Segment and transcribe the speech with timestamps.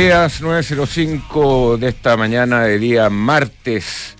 [0.00, 4.16] Días, 9.05 de esta mañana de día martes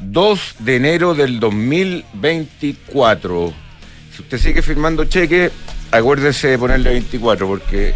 [0.00, 3.52] 2 de enero del 2024.
[4.10, 5.50] Si usted sigue firmando cheque,
[5.90, 7.92] acuérdese de ponerle 24 porque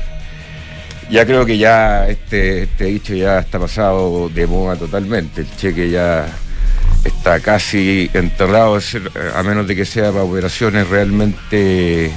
[1.11, 5.41] ya creo que ya este, este dicho ya está pasado de moda totalmente.
[5.41, 6.27] El cheque ya
[7.07, 8.79] está casi enterrado,
[9.35, 12.13] a menos de que sea para operaciones realmente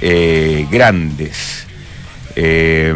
[0.00, 1.68] eh, grandes.
[2.34, 2.92] Eh,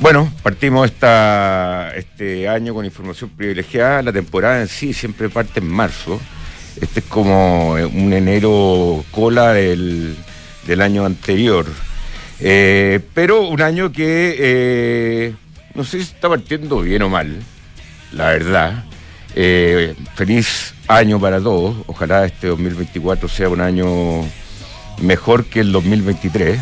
[0.00, 4.02] bueno, partimos este año con información privilegiada.
[4.02, 6.20] La temporada en sí siempre parte en marzo.
[6.80, 10.16] Este es como un enero cola del,
[10.80, 11.66] año anterior.
[12.40, 15.34] Eh, pero un año que eh,
[15.74, 17.36] no sé si está partiendo bien o mal,
[18.12, 18.84] la verdad.
[19.34, 21.76] Eh, feliz año para todos.
[21.86, 23.86] Ojalá este 2024 sea un año
[25.00, 26.60] mejor que el 2023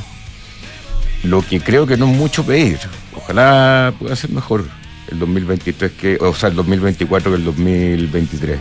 [1.25, 2.79] lo que creo que no es mucho pedir.
[3.17, 4.65] Ojalá pueda ser mejor
[5.11, 8.61] el 2023 que, o sea, el 2024 que el 2023.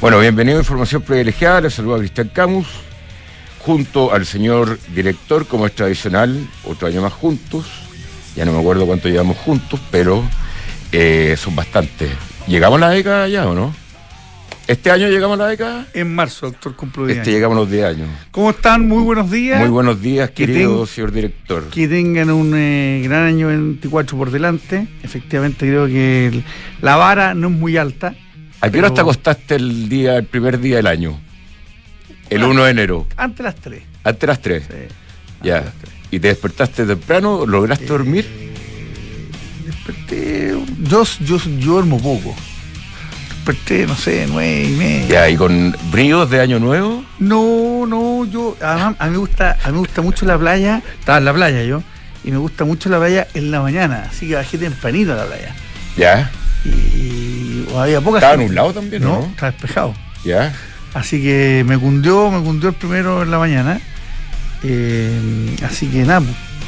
[0.00, 2.66] Bueno, bienvenido a Información Privilegiada, les saluda Cristian Camus,
[3.58, 7.66] junto al señor director, como es tradicional, otro año más juntos,
[8.36, 10.22] ya no me acuerdo cuánto llevamos juntos, pero
[10.92, 12.10] eh, son bastantes.
[12.46, 13.74] ¿Llegamos a la década ya o no?
[14.66, 15.86] ¿Este año llegamos a la década?
[15.94, 18.08] En marzo, doctor, cumplo Este llegamos a los 10 años.
[18.32, 18.88] ¿Cómo están?
[18.88, 19.60] Muy buenos días.
[19.60, 21.70] Muy buenos días, querido señor director.
[21.70, 24.88] Que tengan un eh, gran año 24 por delante.
[25.04, 26.42] Efectivamente, creo que
[26.82, 28.16] la vara no es muy alta.
[28.60, 31.20] ¿A qué hora te acostaste el día, el primer día del año?
[32.28, 33.06] El 1 de enero.
[33.16, 33.82] Antes las 3.
[34.02, 34.62] Antes las 3.
[34.68, 34.76] Sí.
[35.44, 35.72] Ya.
[36.10, 37.46] ¿Y te despertaste temprano?
[37.46, 38.26] ¿Lograste eh, dormir?
[39.64, 40.56] Desperté.
[40.82, 42.34] Yo, yo, yo duermo poco
[43.46, 45.08] desperté, no sé, nueve y media.
[45.08, 47.04] Ya, ¿y con bríos de año nuevo?
[47.18, 50.82] No, no, yo, además, a mí me gusta, a mí me gusta mucho la playa,
[50.98, 51.82] estaba en la playa yo,
[52.24, 55.26] y me gusta mucho la playa en la mañana, así que bajé tempranito a la
[55.26, 55.54] playa.
[55.96, 56.30] Ya.
[56.64, 58.22] Y, había pocas.
[58.22, 59.02] ¿Estaba en un lado también?
[59.02, 59.94] No, no, estaba despejado.
[60.24, 60.52] Ya.
[60.94, 63.80] Así que me cundió, me cundió el primero en la mañana.
[64.64, 66.22] Eh, así que nada,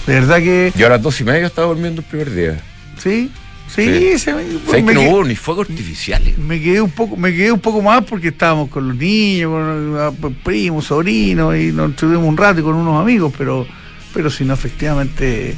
[0.06, 0.72] de verdad que.
[0.76, 2.60] Yo a las dos y media estaba durmiendo el primer día.
[2.98, 3.32] Sí,
[3.68, 6.38] Sí, Se, me, que no hubo ni fuegos artificiales.
[6.38, 9.92] Me quedé un poco, me quedé un poco más porque estábamos con los niños, con
[9.92, 13.66] los ah, primos, sobrinos, y nos estuvimos un rato con unos amigos, pero,
[14.14, 15.54] pero si no, efectivamente,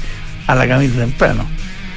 [0.46, 1.46] a la camita temprano.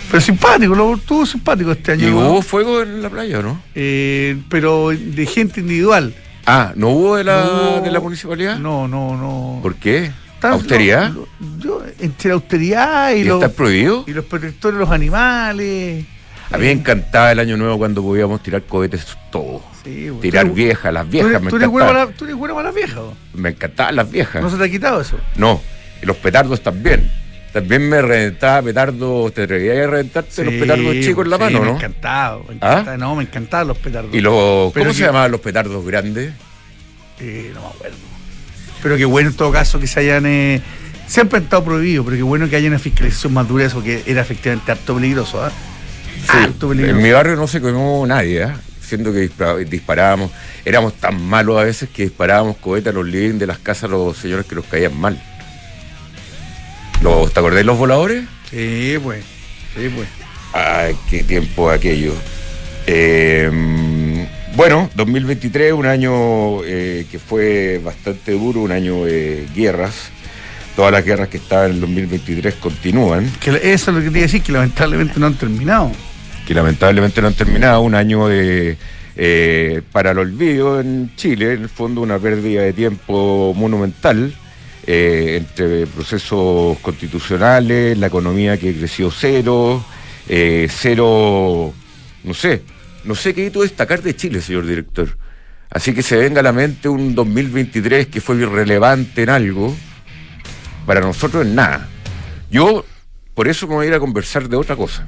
[0.10, 2.08] Pero simpático, lo tuvo simpático este año.
[2.08, 3.60] ¿Y hubo fuego en la playa no?
[3.74, 6.14] Eh, pero de gente individual.
[6.46, 8.60] Ah, ¿no hubo de la, de la municipalidad?
[8.60, 9.60] No, no, no.
[9.62, 10.12] ¿Por qué?
[10.52, 11.12] ¿Austeridad?
[11.60, 13.44] yo, entre la austeridad y, los.
[13.52, 14.04] prohibido?
[14.08, 16.06] Y los protectores de los animales.
[16.52, 19.62] A mí me encantaba el año nuevo cuando podíamos tirar cohetes todos.
[20.22, 21.42] tirar viejas, las viejas.
[21.50, 23.04] ¿Tú, eres, bueno para, ¿Tú eres bueno para las viejas?
[23.34, 24.42] Me encantaban las viejas.
[24.42, 25.18] ¿No se te ha quitado eso?
[25.36, 25.62] No,
[26.02, 27.10] y los petardos también.
[27.54, 31.66] También me reventaba petardos, te atrevías a reventarte los petardos chicos en la mano, ¿no?
[31.66, 32.94] Me encantaba, me encantaba.
[32.94, 32.98] ¿Ah?
[32.98, 34.14] No, me encantaban los petardos.
[34.14, 36.34] ¿Y los, cómo se llamaban los petardos grandes?
[37.20, 38.13] Eh, no me acuerdo.
[38.84, 40.26] Pero qué bueno en todo caso que se hayan.
[40.26, 40.62] Eh,
[41.08, 44.04] siempre han estado prohibidos, pero qué bueno que haya una fiscalización más dura, eso que
[44.06, 45.50] era efectivamente harto peligroso.
[45.50, 48.54] Sí, en mi barrio no se quemó nadie, ¿eh?
[48.82, 49.30] siendo que
[49.70, 50.32] disparábamos.
[50.66, 53.88] Éramos tan malos a veces que disparábamos cohetes a los living de las casas a
[53.88, 55.22] los señores que nos caían mal.
[57.02, 58.26] ¿Los, ¿Te acordás de los voladores?
[58.50, 59.24] Sí, pues.
[59.76, 60.08] Sí, pues.
[60.54, 62.14] Ay, qué tiempo aquello.
[62.86, 63.50] Eh,
[64.56, 70.10] bueno, 2023, un año eh, que fue bastante duro, un año de guerras.
[70.76, 73.30] Todas las guerras que estaban en el 2023 continúan.
[73.40, 75.92] Que eso es lo que quería decir, que lamentablemente no han terminado.
[76.48, 77.82] Que lamentablemente no han terminado.
[77.82, 78.78] Un año de,
[79.16, 84.34] eh, para el olvido en Chile, en el fondo una pérdida de tiempo monumental.
[84.86, 89.84] Eh, entre procesos constitucionales, la economía que creció cero,
[90.28, 91.74] cero,
[92.24, 92.64] no sé,
[93.04, 95.18] no sé qué hizo destacar de Chile, señor director.
[95.70, 99.76] Así que se venga a la mente un 2023 que fue irrelevante en algo,
[100.86, 101.90] para nosotros en nada.
[102.52, 102.86] Yo,
[103.34, 105.08] por eso me voy a ir a conversar de otra cosa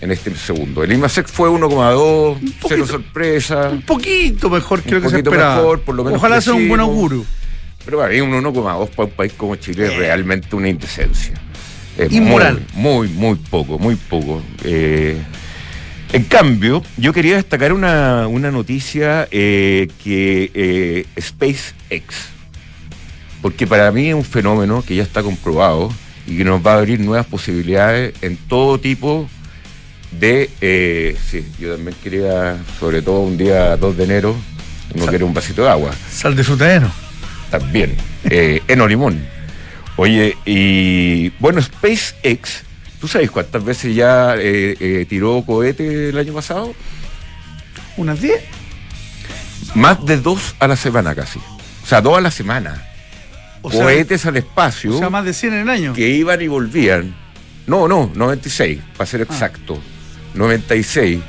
[0.00, 0.82] en este segundo.
[0.82, 3.68] El IMASEC fue 1,2, cero sorpresa.
[3.70, 5.56] Un poquito mejor lo que se esperaba.
[5.56, 7.24] Mejor, por lo menos Ojalá sea un buen auguro.
[7.84, 11.34] Pero para mí un 1,2 para un país como Chile es realmente una indecencia.
[11.96, 12.60] Es Inmoral.
[12.74, 14.42] Muy, muy, muy poco, muy poco.
[14.62, 15.20] Eh,
[16.12, 22.30] en cambio, yo quería destacar una, noticia eh, que eh, SpaceX,
[23.42, 25.92] porque para mí es un fenómeno que ya está comprobado
[26.26, 29.28] y que nos va a abrir nuevas posibilidades en todo tipo
[30.18, 30.50] de...
[30.60, 34.34] Eh, sí, yo también quería, sobre todo un día 2 de enero,
[34.94, 35.90] no quiero un vasito de agua.
[36.10, 36.90] Sal de frutadero.
[37.50, 37.94] También,
[38.24, 39.22] eh, eno limón.
[39.96, 42.62] Oye, y bueno, SpaceX
[43.00, 46.74] ¿Tú sabes cuántas veces ya eh, eh, tiró cohete el año pasado?
[47.96, 48.40] ¿Unas 10?
[49.74, 51.38] Más de dos a la semana casi.
[51.38, 52.84] O sea, dos a la semana.
[53.62, 55.92] O sea, Cohetes al espacio o sea, más de 100 en el año.
[55.92, 57.14] que iban y volvían.
[57.66, 59.06] No, no, 96, para Ah.
[59.06, 59.78] ser exacto.
[60.34, 61.20] 96.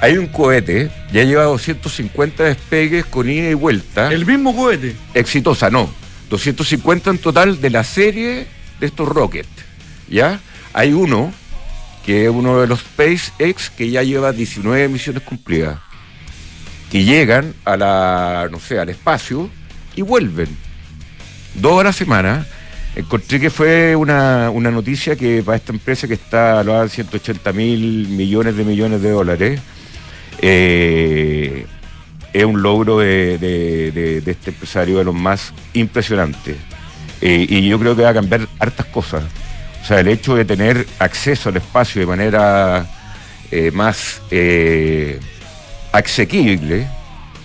[0.00, 4.12] Hay un cohete, ya lleva 250 despegues con ida y vuelta.
[4.12, 4.96] El mismo cohete.
[5.14, 5.88] exitosa, no.
[6.30, 8.46] 250 en total de la serie
[8.80, 9.48] de estos rockets.
[10.08, 10.40] ¿Ya?
[10.74, 11.32] Hay uno,
[12.04, 15.78] que es uno de los SpaceX, que ya lleva 19 misiones cumplidas.
[16.90, 19.48] Que llegan a la, no sé, al espacio
[19.96, 20.48] y vuelven.
[21.54, 22.46] Dos a la semana.
[22.96, 27.52] Encontré que fue una, una noticia que para esta empresa que está valorada en 180
[27.52, 29.60] mil millones de millones de dólares,
[30.40, 31.66] eh,
[32.32, 36.56] es un logro de- de este empresario de los más impresionantes.
[37.20, 39.22] Eh, y yo creo que va a cambiar hartas cosas.
[39.84, 42.86] O sea, el hecho de tener acceso al espacio de manera
[43.50, 45.20] eh, más eh,
[45.92, 46.88] asequible,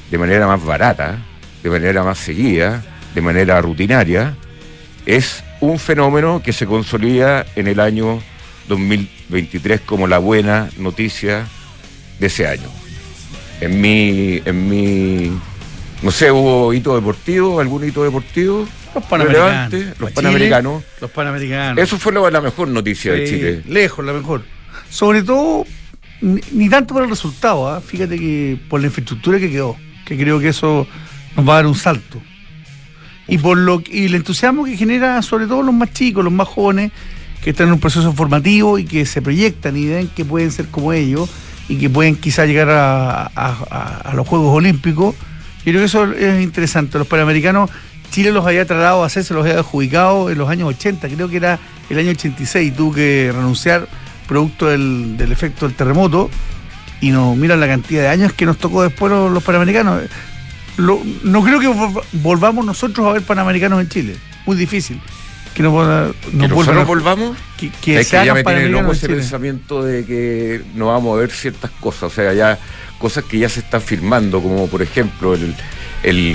[0.09, 1.19] de manera más barata,
[1.61, 2.81] de manera más seguida,
[3.13, 4.37] de manera rutinaria,
[5.05, 8.21] es un fenómeno que se consolida en el año
[8.69, 11.45] 2023 como la buena noticia
[12.19, 12.69] de ese año.
[13.59, 15.37] En mi, en mi,
[16.01, 18.65] no sé, hubo hito deportivo, algún hito deportivo
[18.95, 19.71] Los panamericanos.
[19.73, 20.83] los Para panamericanos.
[21.01, 21.83] Los panamericanos.
[21.83, 23.63] Eso fue la, la mejor noticia de Chile.
[23.67, 24.43] Lejos, la mejor.
[24.89, 25.65] Sobre todo,
[26.21, 27.81] ni, ni tanto por el resultado, ¿ah?
[27.81, 29.75] fíjate que por la infraestructura que quedó,
[30.05, 30.87] que creo que eso
[31.35, 32.21] nos va a dar un salto.
[33.27, 36.47] Y por lo y el entusiasmo que genera sobre todo los más chicos, los más
[36.47, 36.91] jóvenes,
[37.43, 40.65] que están en un proceso formativo y que se proyectan y ven que pueden ser
[40.67, 41.29] como ellos
[41.69, 45.15] y que pueden quizá llegar a, a- a- a los Juegos Olímpicos.
[45.59, 46.97] Yo creo que eso es interesante.
[46.97, 47.69] Los Panamericanos,
[48.11, 51.29] Chile los había tratado a hacer, se los había adjudicado en los años 80, creo
[51.29, 51.59] que era
[51.89, 53.87] el año 86, tuvo que renunciar
[54.27, 56.29] producto del, del efecto del terremoto
[57.01, 60.01] y no miran la cantidad de años que nos tocó después los, los Panamericanos.
[60.77, 64.15] Lo- no creo que vol- volvamos nosotros a ver Panamericanos en Chile,
[64.45, 64.99] muy difícil.
[65.53, 65.73] Que nos,
[66.31, 67.35] nos nosotros a- volvamos.
[67.57, 69.17] que, que es que ya me tiene loco ese Chile.
[69.19, 72.57] pensamiento de que no vamos a ver ciertas cosas, o sea, ya
[72.97, 75.55] cosas que ya se están firmando, como por ejemplo el, el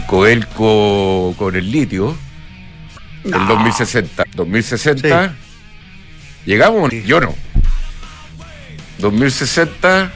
[0.06, 2.16] Codelco con el litio,
[3.24, 4.24] el 2060.
[4.34, 5.34] 2060,
[6.44, 7.02] llegamos, Sí.
[7.06, 7.34] yo no.
[8.98, 10.12] 2060,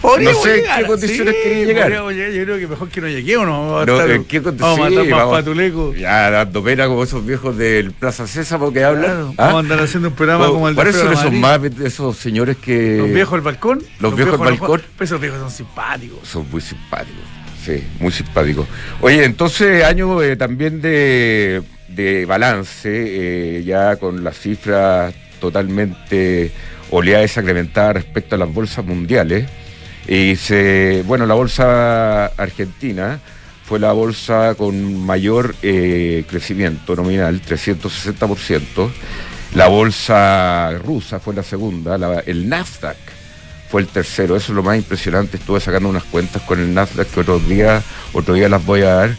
[0.00, 1.90] Podríamos No sé en llegar, qué condiciones quería llegar.
[1.90, 3.78] Yo creo que mejor que no lleguemos, ¿no?
[3.78, 4.78] A, No, ¿en qué vamos a condiciones?
[4.90, 5.34] matar Sí, más vamos.
[5.38, 5.96] patulecos.
[5.96, 9.28] ya dando pena como esos viejos del Plaza César que hablan.
[9.30, 9.32] ¿Ah?
[9.38, 11.38] Vamos a andar haciendo un programa como el de Madrid.
[11.40, 12.98] más de esos señores que.
[12.98, 13.82] Los viejos del balcón.
[13.98, 14.82] Los viejos del a balcón.
[14.94, 16.28] Pero esos viejos son simpáticos.
[16.28, 17.24] Son muy simpáticos.
[17.64, 18.66] Sí, muy simpáticos.
[19.00, 21.62] Oye, entonces, año eh, también de,
[22.28, 26.50] balance, eh, ya con las cifras totalmente
[26.90, 29.48] oleadas sacramentadas respecto a las bolsas mundiales.
[30.06, 33.18] Y se, bueno, la bolsa argentina
[33.64, 38.90] fue la bolsa con mayor eh, crecimiento nominal, 360%.
[39.54, 41.96] La bolsa rusa fue la segunda,
[42.26, 43.23] el Nasdaq
[43.74, 44.36] fue el tercero.
[44.36, 45.36] Eso es lo más impresionante.
[45.36, 48.94] Estuve sacando unas cuentas con el Nasdaq que otros días, otro día las voy a
[48.94, 49.16] dar,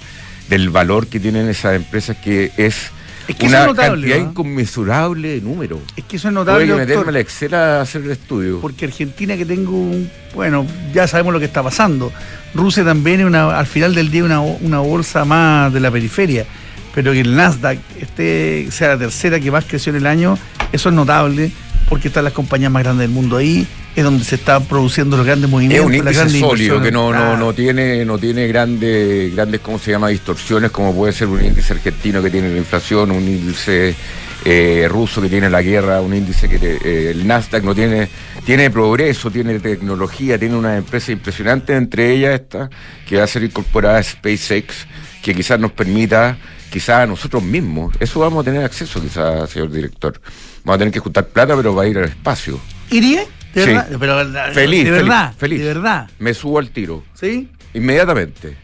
[0.48, 2.90] del valor que tienen esas empresas que es,
[3.28, 4.30] Es que una es notable, cantidad ¿no?
[4.30, 5.80] inconmensurable de números.
[5.98, 8.62] Es que eso es notable, meterme doctor, a la Excel a hacer el estudio.
[8.62, 10.10] porque Argentina que tengo un...
[10.34, 12.14] Bueno, ya sabemos lo que está pasando.
[12.54, 16.46] Rusia también es una, al final del día una, una bolsa más de la periferia.
[16.94, 20.38] Pero que el Nasdaq esté, sea la tercera que más creció en el año,
[20.72, 21.52] eso es notable,
[21.90, 25.26] porque están las compañías más grandes del mundo ahí, es donde se están produciendo los
[25.26, 25.86] grandes Es movimientos.
[25.86, 29.92] un las índice sólido que no, no, no tiene, no tiene grandes, grandes, ¿cómo se
[29.92, 30.10] llama?
[30.10, 33.96] distorsiones, como puede ser un índice argentino que tiene la inflación, un índice
[34.44, 38.10] eh, ruso que tiene la guerra, un índice que eh, el Nasdaq no tiene,
[38.46, 42.70] tiene progreso, tiene tecnología, tiene una empresa impresionante, entre ellas esta,
[43.08, 44.86] que va a ser incorporada a SpaceX,
[45.24, 46.38] que quizás nos permita,
[46.70, 50.20] quizás a nosotros mismos, eso vamos a tener acceso quizás, señor director.
[50.66, 52.60] Vamos a tener que juntar plata, pero va a ir al espacio.
[52.92, 53.24] ¿Iría?
[53.56, 53.68] ¿De Sí.
[53.72, 53.88] verdad?
[54.00, 55.60] Pero, Feliz, de verdad, feliz.
[55.62, 56.10] de verdad.
[56.20, 57.04] Me subo al tiro.
[57.14, 57.50] ¿Sí?
[57.74, 58.56] Inmediatamente.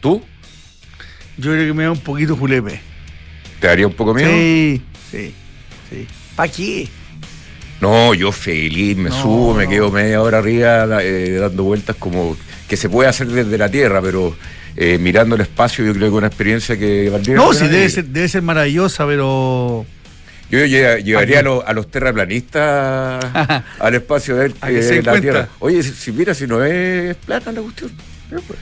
[0.00, 0.22] ¿Tú?
[1.38, 2.80] Yo creo que me da un poquito julepe.
[3.60, 4.28] ¿Te daría un poco miedo?
[4.30, 5.32] Sí, sí,
[5.88, 6.06] sí.
[6.34, 6.88] ¿Para qué?
[7.80, 12.36] No, yo feliz, me No, subo, me quedo media hora arriba eh, dando vueltas como
[12.68, 14.36] que se puede hacer desde la Tierra, pero
[14.76, 17.88] eh, mirando el espacio yo creo que es una experiencia que valdría No, sí, debe
[17.88, 19.86] ser, debe ser maravillosa, pero.
[20.50, 23.24] Yo lle- llevaría ¿A los- a los terraplanistas
[23.78, 25.20] al espacio de, A que se de den la.
[25.20, 25.48] Tierra.
[25.60, 27.90] Oye, si, mira, si no es plata la cuestión.
[28.30, 28.58] Pues.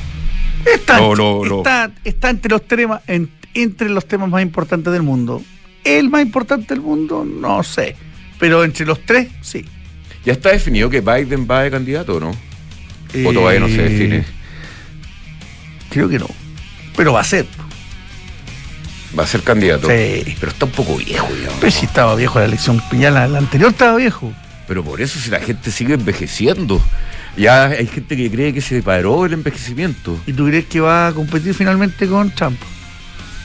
[0.65, 1.59] Está, no, no, no.
[1.59, 5.43] está, está entre, los temas, en, entre los temas más importantes del mundo.
[5.85, 7.25] ¿El más importante del mundo?
[7.25, 7.97] No sé.
[8.39, 9.65] Pero entre los tres, sí.
[10.25, 12.33] ¿Ya está definido que Biden va de candidato o no?
[13.13, 14.25] Eh, ¿O todavía no se define?
[15.91, 16.29] Creo que no.
[16.97, 17.47] Pero va a ser.
[19.17, 19.89] Va a ser candidato.
[19.89, 20.37] Sí.
[20.41, 21.51] Pero está un poco viejo ya.
[21.61, 22.83] Pero si estaba viejo la elección.
[22.93, 24.33] Ya la, la anterior estaba viejo.
[24.67, 26.83] Pero por eso si la gente sigue envejeciendo.
[27.37, 30.19] Ya hay gente que cree que se paró el envejecimiento.
[30.27, 32.59] ¿Y tú crees que va a competir finalmente con Trump?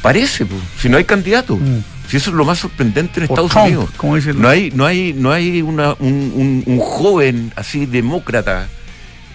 [0.02, 0.62] Parece, pues.
[0.80, 1.58] si no hay candidato.
[1.58, 1.84] Mm.
[2.08, 3.90] Si eso es lo más sorprendente en Estados Trump, Unidos.
[3.96, 8.68] como dicen No hay, no hay, no hay una, un, un, un, joven así demócrata.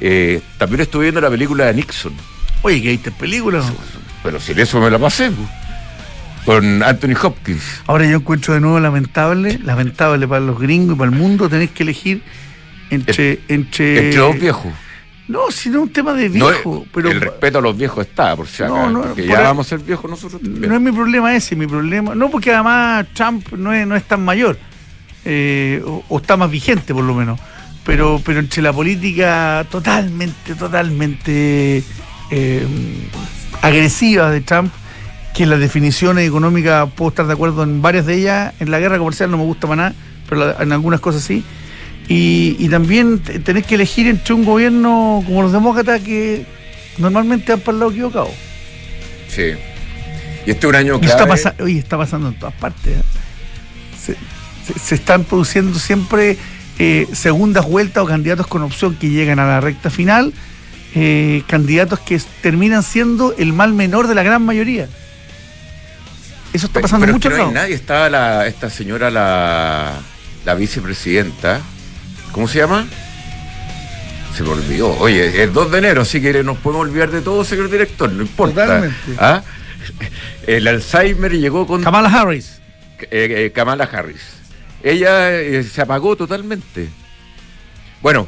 [0.00, 2.12] Eh, también estuve viendo la película de Nixon.
[2.62, 3.62] Oye, ¿qué viste película?
[4.23, 5.49] Pero si eso me la pasé, pues.
[6.44, 7.62] Con Anthony Hopkins.
[7.87, 11.70] Ahora yo encuentro de nuevo lamentable, lamentable para los gringos y para el mundo tener
[11.70, 12.23] que elegir
[12.95, 13.41] entre.
[13.49, 14.73] Entre, entre dos viejos.
[15.27, 16.85] No, sino un tema de viejo.
[16.85, 18.77] No, pero el respeto a los viejos está, por si acaso.
[18.77, 20.69] No, no, porque por ya el- vamos a ser viejos nosotros también.
[20.69, 22.15] No es mi problema ese, mi problema.
[22.15, 24.59] No, porque además Trump no es, no es tan mayor.
[25.25, 27.41] eh, o, o está más vigente, por lo menos.
[27.87, 31.83] Pero, pero entre la política totalmente, totalmente
[32.31, 32.67] eh,
[33.63, 34.73] agresiva de Trump,
[35.35, 38.55] que las definiciones económicas puedo estar de acuerdo en varias de ellas.
[38.61, 39.95] En la guerra comercial no me gusta para nada,
[40.29, 41.43] pero la- en algunas cosas sí.
[42.08, 46.44] Y, y también te- tenés que elegir entre un gobierno como los demócratas que
[46.99, 48.30] normalmente van para el lado equivocado.
[49.28, 49.52] Sí.
[50.46, 51.62] Y este es un año Y está clave.
[51.62, 52.99] oye, está pasando en todas partes.
[52.99, 53.02] ¿eh?
[53.99, 54.12] Se,
[54.73, 56.37] se- se están produciendo siempre
[56.78, 60.34] eh, segundas vueltas o candidatos con opción que llegan a la recta final,
[60.94, 64.88] eh, candidatos que terminan siendo el mal menor de la gran mayoría.
[66.52, 67.75] Eso está pasando pero en es que muchos no hay nadie.
[67.75, 69.94] Estaba la, esta señora, la,
[70.44, 71.61] la vicepresidenta.
[72.35, 72.87] ¿Cómo se llama?
[74.37, 74.91] Se me olvidó.
[74.99, 78.23] Oye, es 2 de enero, así que nos podemos olvidar de todo, señor director, no
[78.23, 78.62] importa.
[78.67, 78.97] Totalmente.
[79.19, 79.43] ¿Ah?
[80.47, 82.61] El Alzheimer llegó con Kamala Harris.
[83.03, 83.07] eh,
[83.47, 84.21] eh, Kamala Harris.
[84.83, 86.88] Ella eh, se apagó totalmente.
[88.03, 88.26] Bueno,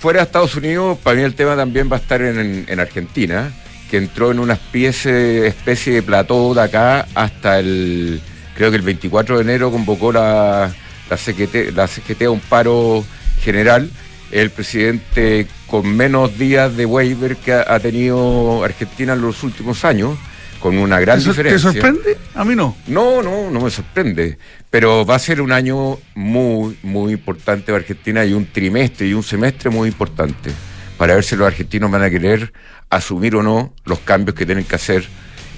[0.00, 2.80] fuera de Estados Unidos, para mí el tema también va a estar en, en- en
[2.80, 3.50] Argentina,
[3.90, 8.20] que entró en una especie, especie de plató de acá hasta el,
[8.54, 10.70] creo que el 24 de enero convocó la,
[11.10, 13.04] la, CGT, la CGT a un paro
[13.42, 13.90] general.
[14.30, 20.16] El presidente con menos días de waiver que ha, tenido Argentina en los últimos años,
[20.58, 21.72] con una gran ¿Te, sor- te diferencia.
[21.72, 22.16] sorprende?
[22.34, 22.76] A mí no.
[22.86, 24.38] No, no, no me sorprende.
[24.70, 29.12] Pero va a ser un año muy, muy importante para Argentina y un trimestre y
[29.12, 30.50] un semestre muy importante
[30.96, 32.52] para ver si los argentinos van a querer
[32.88, 35.04] asumir o no los cambios que tienen que hacer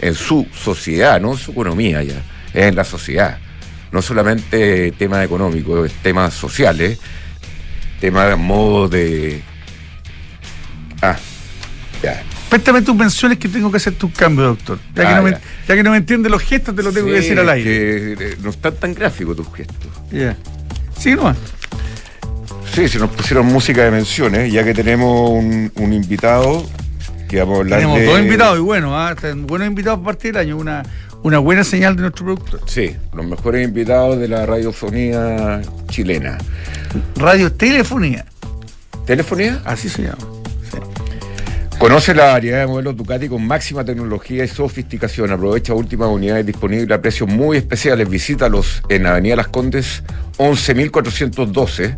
[0.00, 2.22] en su sociedad, no en su economía ya,
[2.52, 3.38] es en la sociedad.
[3.92, 6.98] No solamente temas económicos, es temas sociales,
[8.10, 9.42] temas modo de...
[11.00, 11.16] Ah,
[12.02, 12.22] ya.
[12.50, 14.78] Préstame tus menciones que tengo que hacer tus cambios, doctor.
[14.94, 15.40] Ya, que, Ah, no me, ya.
[15.68, 15.96] ya que no me
[16.28, 17.64] los gestos, te lo tengo que decir al aire.
[17.64, 19.88] que, eh, no están tan gráficos tus gestos.
[20.12, 20.36] Ya.
[20.98, 21.36] Sí, nomás.
[22.74, 26.66] Sí, se nos pusieron música de menciones, ya que tenemos un, un invitado
[27.28, 29.14] que vamos a hablar Tenemos de- dos invitados y bueno, ah,
[29.46, 30.56] buenos invitados a partir del año.
[30.56, 30.82] Una,
[31.22, 32.60] una buena señal de nuestro productor.
[32.66, 36.36] Sí, los mejores invitados de la radiofonía chilena.
[37.16, 38.24] Radio Telefonía.
[39.06, 39.60] ¿Telefonía?
[39.64, 40.18] Así se llama.
[41.78, 45.32] Conoce la variedad de modelos Ducati con máxima tecnología y sofisticación.
[45.32, 48.08] Aprovecha últimas unidades disponibles a precios muy especiales.
[48.08, 50.02] Visítalos en Avenida Las Condes
[50.38, 51.96] 11412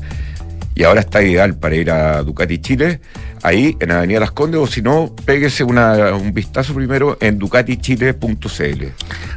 [0.77, 3.01] y ahora está ideal para ir a Ducati Chile,
[3.43, 8.85] ahí en Avenida Las Condes, o si no, péguese un vistazo primero en ducatichile.cl.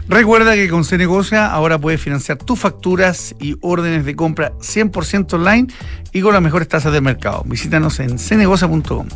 [0.10, 5.68] Recuerda que con Cenegocia ahora puedes financiar tus facturas y órdenes de compra 100% online
[6.12, 7.44] y con las mejores tasas del mercado.
[7.46, 9.08] Visítanos en cenegocia.com.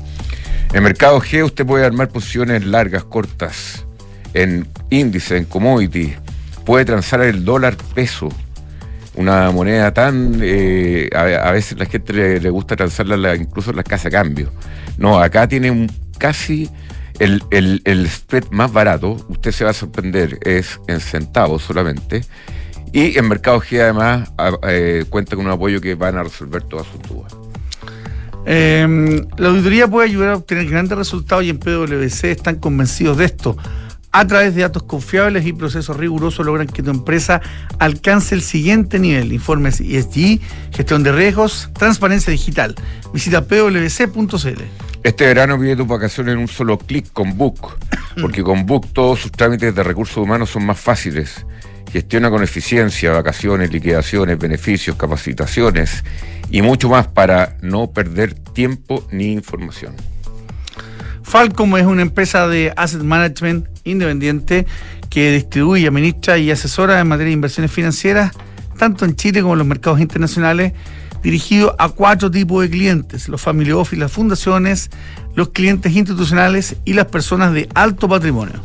[0.72, 3.86] En Mercado G usted puede armar posiciones largas, cortas,
[4.34, 6.14] en índice, en commodity,
[6.66, 8.30] puede transar el dólar peso
[9.16, 10.40] una moneda tan...
[10.42, 14.52] Eh, a, veces la gente le, gusta transarla incluso en las casas de cambio.
[14.98, 16.70] No, acá tiene un casi...
[17.20, 22.26] El, el, spread más barato, usted se va a sorprender, es en centavos solamente.
[22.92, 24.32] Y en Mercado G además
[24.68, 27.34] eh, cuenta con un apoyo que van a resolver todas sus dudas.
[28.46, 33.26] Em, la auditoría puede ayudar a obtener grandes resultados y en PwC están convencidos de
[33.26, 33.56] esto
[34.14, 37.42] a través de datos confiables y procesos rigurosos logran que tu empresa
[37.80, 39.34] alcance el siguiente nivel.
[39.34, 40.40] Informes ESG,
[40.72, 42.76] gestión de riesgos, transparencia digital.
[43.12, 44.62] Visita pwc.cl.
[45.04, 47.76] Este verano pide tus vacaciones en un solo clic con Book,
[48.22, 51.46] porque con Book todos sus trámites de recursos humanos son más fáciles.
[51.92, 56.04] Gestiona con eficiencia vacaciones, liquidaciones, beneficios, capacitaciones
[56.52, 59.96] y mucho más para no perder tiempo ni información.
[61.24, 64.68] Falcom es una empresa de asset management independiente
[65.10, 68.34] que distribuye, administra y asesora en materia de inversiones financieras,
[68.78, 70.74] tanto en Chile como en los mercados internacionales,
[71.24, 74.90] dirigido a cuatro tipos de clientes, los family office, las fundaciones,
[75.36, 78.62] los clientes institucionales y las personas de alto patrimonio.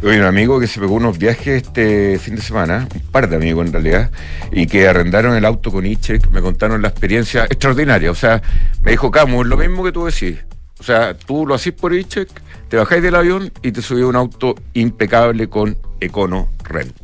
[0.00, 3.34] Hoy un amigo que se pegó unos viajes este fin de semana, un par de
[3.34, 4.10] amigos en realidad,
[4.52, 8.10] y que arrendaron el auto con Ichek, me contaron la experiencia extraordinaria.
[8.10, 8.40] O sea,
[8.82, 10.36] me dijo, Camus, lo mismo que tú decís.
[10.78, 12.28] O sea, tú lo haces por Ichek,
[12.68, 16.94] te bajáis del avión y te subís un auto impecable con Econo Rent.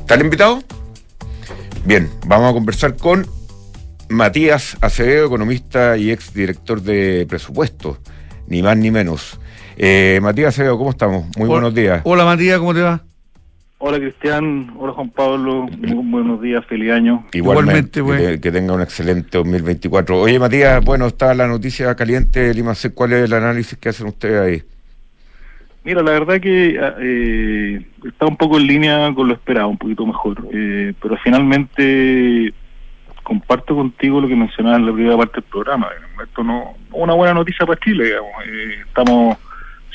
[0.00, 0.62] ¿Está el invitado?
[1.84, 3.26] Bien, vamos a conversar con
[4.08, 7.98] Matías Acevedo, economista y ex director de presupuesto,
[8.46, 9.38] ni más ni menos.
[9.76, 11.26] Eh, Matías Acevedo, ¿cómo estamos?
[11.36, 12.00] Muy buenos días.
[12.04, 13.02] Hola Matías, ¿cómo te va?
[13.78, 17.26] Hola Cristian, hola Juan Pablo, muy buenos días, feliz año.
[17.32, 20.20] Igualmente, que, que, tenga un excelente 2024.
[20.20, 24.06] Oye Matías, bueno, está la noticia caliente de Lima ¿cuál es el análisis que hacen
[24.06, 24.74] ustedes ahí?
[25.84, 30.06] Mira, la verdad que eh, está un poco en línea con lo esperado, un poquito
[30.06, 32.54] mejor, eh, pero finalmente
[33.22, 35.88] comparto contigo lo que mencionabas en la primera parte del programa.
[36.22, 38.32] Esto no es una buena noticia para Chile, digamos.
[38.46, 39.36] Eh, estamos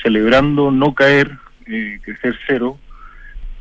[0.00, 1.32] celebrando no caer,
[1.64, 2.78] crecer cero,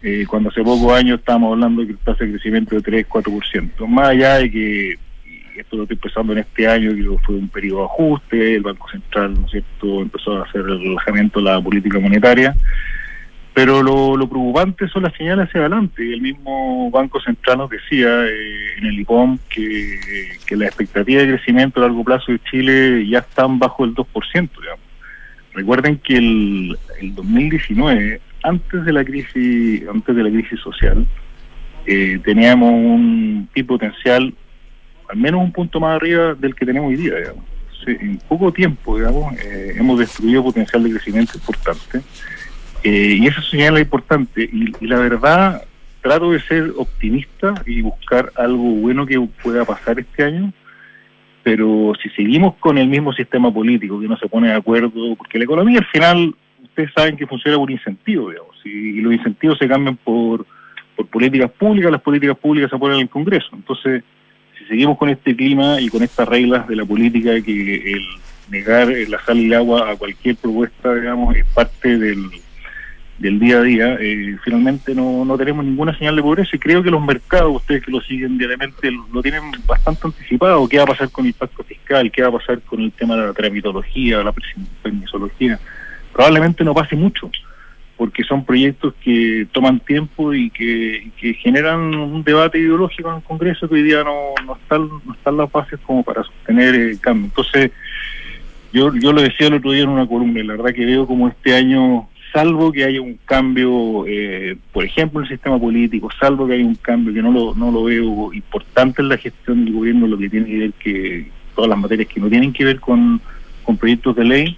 [0.02, 3.88] eh, cuando hace pocos años estábamos hablando de tasa de crecimiento de 3-4%.
[3.88, 5.00] Más allá de que,
[5.58, 8.90] esto lo estoy empezando en este año, que fue un periodo de ajuste, el Banco
[8.90, 10.02] Central ¿no es cierto?
[10.02, 12.56] empezó a hacer el relajamiento de la política monetaria,
[13.54, 16.02] pero lo, preocupante son las señales hacia adelante.
[16.02, 20.00] El mismo Banco Central nos decía eh, en el IPOM que,
[20.46, 24.06] que las expectativas de crecimiento a largo plazo de Chile ya están bajo el 2%.
[24.34, 24.80] Digamos.
[25.54, 31.06] Recuerden que el, el 2019 antes de la crisis, antes de la crisis social,
[31.86, 34.34] eh, teníamos un PIB potencial
[35.10, 37.43] al menos un punto más arriba del que tenemos hoy día, digamos.
[37.88, 42.02] en poco tiempo, digamos, eh, hemos destruido potencial de crecimiento importante.
[42.84, 44.43] Eh, y esa señal es importante.
[44.43, 45.63] Y, y, la verdad,
[46.02, 50.54] trato de ser optimista y buscar algo bueno que pueda pasar este año.
[51.41, 55.39] Pero si seguimos con el mismo sistema político que no se pone de acuerdo, porque
[55.39, 56.36] la economía al final
[56.88, 60.46] saben que funciona por incentivos, digamos, y, los incentivos se cambian por,
[60.96, 63.50] por políticas públicas, las políticas públicas se ponen en el Congreso.
[63.54, 64.04] Entonces,
[64.58, 68.06] si seguimos con este clima y con estas reglas de la política, que el
[68.50, 72.30] negar la sal y el agua a cualquier propuesta, digamos, es parte del,
[73.20, 76.82] del día a día, eh, finalmente no, no tenemos ninguna señal de pobreza y creo
[76.82, 80.68] que los mercados, ustedes que lo siguen diariamente, lo, tienen bastante anticipado.
[80.68, 82.12] ¿Qué va a pasar con el impacto fiscal?
[82.12, 84.34] ¿Qué va a pasar con el tema de la tramitología, la
[84.82, 85.60] permisología?
[86.13, 87.30] Probablemente no pase mucho,
[87.98, 93.67] porque son proyectos que toman tiempo y que, generan un debate ideológico en el Congreso
[93.67, 97.26] que hoy día no, no, están, no están las bases como para sostener el cambio.
[97.26, 97.72] Entonces,
[98.72, 101.28] yo, yo lo decía el otro día en una columna, la verdad que veo como
[101.28, 106.48] este año, salvo que haya un cambio, eh, por ejemplo, en el sistema político, salvo
[106.48, 109.74] que haya un cambio que no lo, no lo veo importante en la gestión del
[109.74, 112.80] gobierno, lo que tiene que ver que todas las materias que no tienen que ver
[112.80, 113.19] con,
[113.63, 114.58] con proyectos de ley,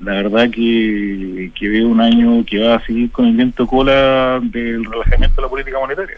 [0.00, 4.40] la verdad que, que, veo un año que va a seguir con el viento cola
[4.42, 6.16] del relajamiento de la política monetaria.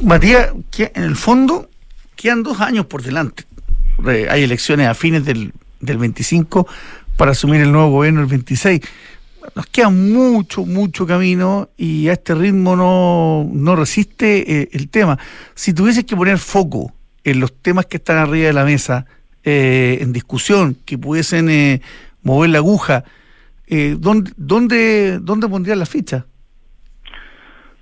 [0.00, 1.68] Matías, en el fondo
[2.16, 3.44] quedan dos años por delante.
[4.28, 6.66] Hay elecciones a fines del, del 25
[7.16, 8.80] para asumir el nuevo gobierno el 26.
[9.54, 15.18] Nos queda mucho, mucho camino y a este ritmo no, no resiste eh, el tema.
[15.54, 16.92] Si tuvieses que poner foco
[17.24, 19.06] en los temas que están arriba de la mesa,
[19.44, 21.82] eh, en discusión, que pudiesen eh,
[22.24, 23.04] mover la aguja,
[23.98, 26.26] ¿dónde, dónde, ¿dónde pondrías la ficha?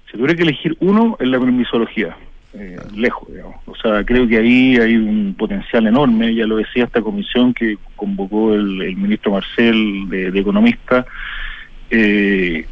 [0.07, 2.16] Si tuviera que elegir uno, en la permisología.
[2.55, 3.57] Eh, lejos, digamos.
[3.64, 7.78] O sea, creo que ahí hay un potencial enorme, ya lo decía esta comisión que
[7.96, 11.07] convocó el, ministro Marcel de, Economista,
[11.88, 12.66] eh,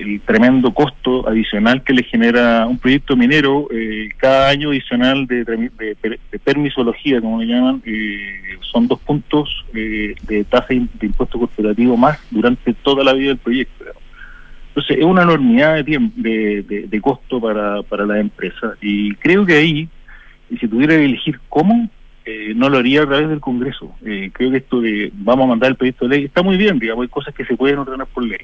[0.00, 5.44] el tremendo costo adicional que le genera un proyecto minero eh, cada año adicional de,
[6.42, 7.82] permisología, como le llaman,
[8.60, 13.84] son dos puntos de tasa de impuesto corporativo más durante toda la vida del proyecto.
[14.74, 18.74] Entonces, es una enormidad de, de, costo para, para la empresa.
[18.82, 19.88] Y creo que ahí,
[20.50, 21.88] y si tuviera que elegir cómo,
[22.24, 23.94] eh, no lo haría a través del Congreso.
[24.04, 26.80] Eh, creo que esto de vamos a mandar el proyecto de ley está muy bien,
[26.80, 28.40] digamos, hay cosas que se pueden ordenar por ley.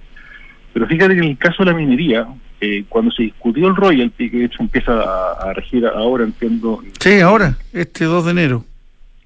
[0.73, 2.27] Pero fíjate que en el caso de la minería,
[2.61, 6.83] eh, cuando se discutió el royalty, que de hecho empieza a, a, regir ahora, entiendo.
[7.01, 8.65] Sí, ahora, este 2 de enero.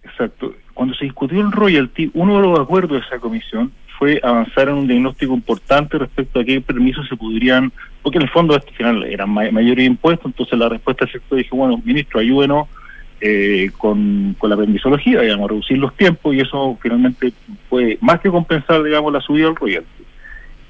[0.03, 0.55] Exacto.
[0.73, 4.75] Cuando se discutió el royalty, uno de los acuerdos de esa comisión fue avanzar en
[4.75, 9.05] un diagnóstico importante respecto a qué permisos se podrían, porque en el fondo este final
[9.05, 12.69] eran mayores impuestos, entonces la respuesta del sector dije, bueno, ministro, ayúdenos
[13.21, 17.33] eh, con, con la permisología, digamos, reducir los tiempos y eso finalmente
[17.71, 20.04] fue más que compensar, digamos, la subida del royalty.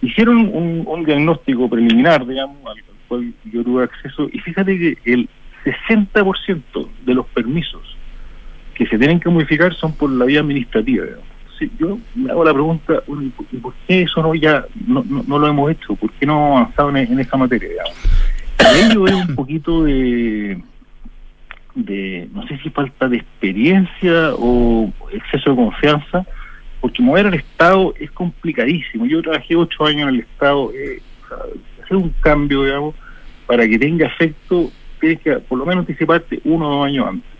[0.04, 5.28] Hicieron un, diagnóstico preliminar, digamos, al cual yo tuve acceso, y fíjate que el
[5.64, 7.96] 60% de los permisos
[8.74, 11.34] que se tienen que modificar son por la vía administrativa, digamos
[11.78, 13.02] yo me hago la pregunta,
[13.62, 15.94] ¿por qué eso no ya no, no, lo hemos hecho?
[15.94, 17.68] ¿Por qué no hemos avanzado en, esa materia?
[17.68, 17.94] Digamos?
[18.76, 20.60] ello es un poquito de,
[21.74, 26.26] de, no sé si falta de experiencia o exceso de confianza,
[26.84, 29.06] porque mover al Estado es complicadísimo.
[29.06, 31.00] Yo trabajé ocho años en el Estado, eh,
[31.82, 32.94] hacer un cambio, digamos,
[33.46, 34.70] para que tenga efecto,
[35.00, 37.30] tienes que por lo menos anticiparte uno o dos años antes.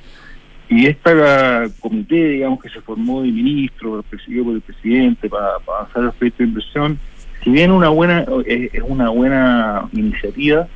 [0.70, 6.04] Y esta comité, digamos, que se formó de ministros, presidido por el presidente, para, avanzar
[6.04, 6.98] el proyecto de inversión,
[7.42, 10.66] si bien una buena es, una buena iniciativa,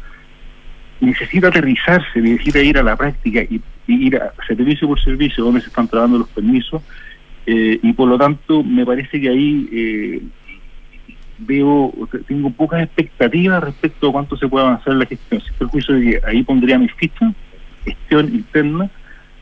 [1.00, 5.68] necesita aterrizarse, necesita ir a la práctica y, ir a servicio por servicio donde se
[5.68, 6.82] están trabajando los permisos,
[7.50, 10.22] eh, y por lo tanto me parece que ahí eh,
[11.38, 11.90] veo,
[12.26, 15.40] tengo pocas expectativas respecto a cuánto se puede avanzar en la gestión.
[15.40, 17.32] Sin perjuicio de que ahí pondría mi ficha,
[17.86, 18.90] gestión interna,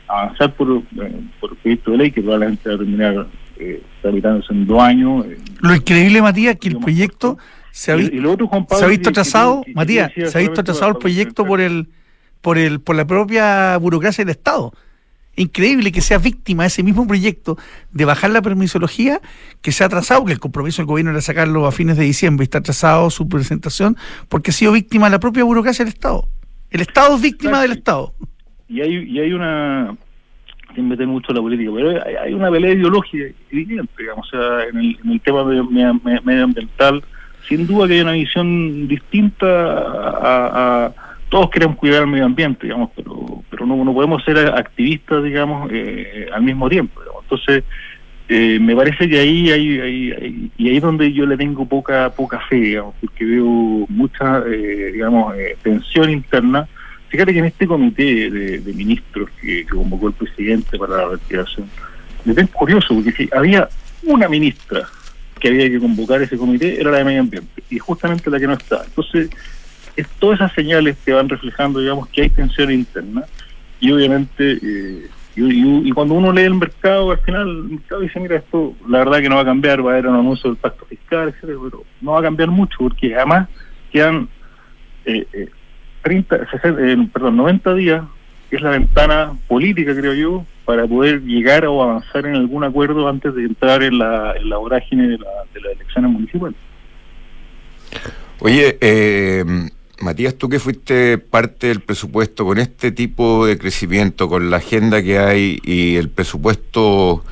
[0.07, 3.27] avanzar por, eh, por el proyecto de ley que probablemente va a terminar
[3.59, 5.25] eh, en dos años.
[5.25, 7.37] Eh, lo increíble, Matías, que el proyecto
[7.71, 11.89] se ha, se ha visto atrasado, Matías, se ha visto atrasado el proyecto por el
[12.39, 14.71] por el por la propia burocracia del Estado.
[15.37, 17.57] Increíble que sea víctima de ese mismo proyecto
[17.91, 19.21] de bajar la permisología,
[19.61, 22.43] que se ha atrasado, que el compromiso del gobierno era sacarlo a fines de diciembre
[22.43, 23.95] y está atrasado su presentación,
[24.27, 26.27] porque ha sido víctima de la propia burocracia del Estado.
[26.69, 28.13] El Estado es víctima del Estado
[28.67, 29.95] y hay, y hay una
[30.75, 34.77] sin meter mucho la política, pero hay, una pelea ideológica evidente, digamos, o sea, en
[34.77, 37.03] el, en el tema medioambiental,
[37.47, 40.93] sin duda que hay una visión distinta a,
[41.29, 45.69] todos queremos cuidar el medio ambiente, digamos, pero pero no, no podemos ser activistas, digamos,
[45.71, 47.01] eh, al mismo tiempo.
[47.23, 47.63] Entonces,
[48.29, 52.09] eh, me parece que ahí hay, hay, y ahí es donde yo le tengo poca
[52.11, 53.45] poca fe, digamos, porque veo
[53.89, 56.67] mucha, eh, digamos, tensión interna
[57.09, 61.69] Fíjate que en este comité de, ministros que, convocó el presidente para la retiración,
[62.25, 63.69] es curioso, porque si había
[64.03, 64.87] una ministra
[65.39, 68.47] que había que convocar ese comité, era la de medio ambiente, y justamente la que
[68.47, 68.83] no está.
[68.85, 69.29] Entonces,
[69.97, 73.23] es todas esas señales que van reflejando, digamos, que hay tensión interna,
[73.79, 78.37] y obviamente, eh, y, cuando uno lee el mercado, al final el mercado dice, mira,
[78.37, 80.85] esto la verdad que no va a cambiar, va a haber un anuncio del pacto
[80.85, 83.49] fiscal, etcétera, pero no va a cambiar mucho, porque además
[83.91, 84.29] quedan
[85.05, 85.49] eh, eh,
[86.03, 88.03] 30, 60, eh, perdón, 90 días
[88.49, 93.35] es la ventana política, creo yo, para poder llegar o avanzar en algún acuerdo antes
[93.35, 96.57] de entrar en la, en la vorágine de, la, de las elecciones municipales.
[98.39, 99.43] Oye, eh,
[100.01, 105.01] Matías, tú que fuiste parte del presupuesto con este tipo de crecimiento, con la agenda
[105.01, 107.23] que hay y el presupuesto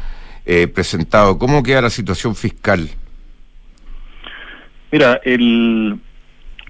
[0.46, 2.90] eh, presentado, ¿cómo queda la situación fiscal?
[4.92, 6.00] Mira, el,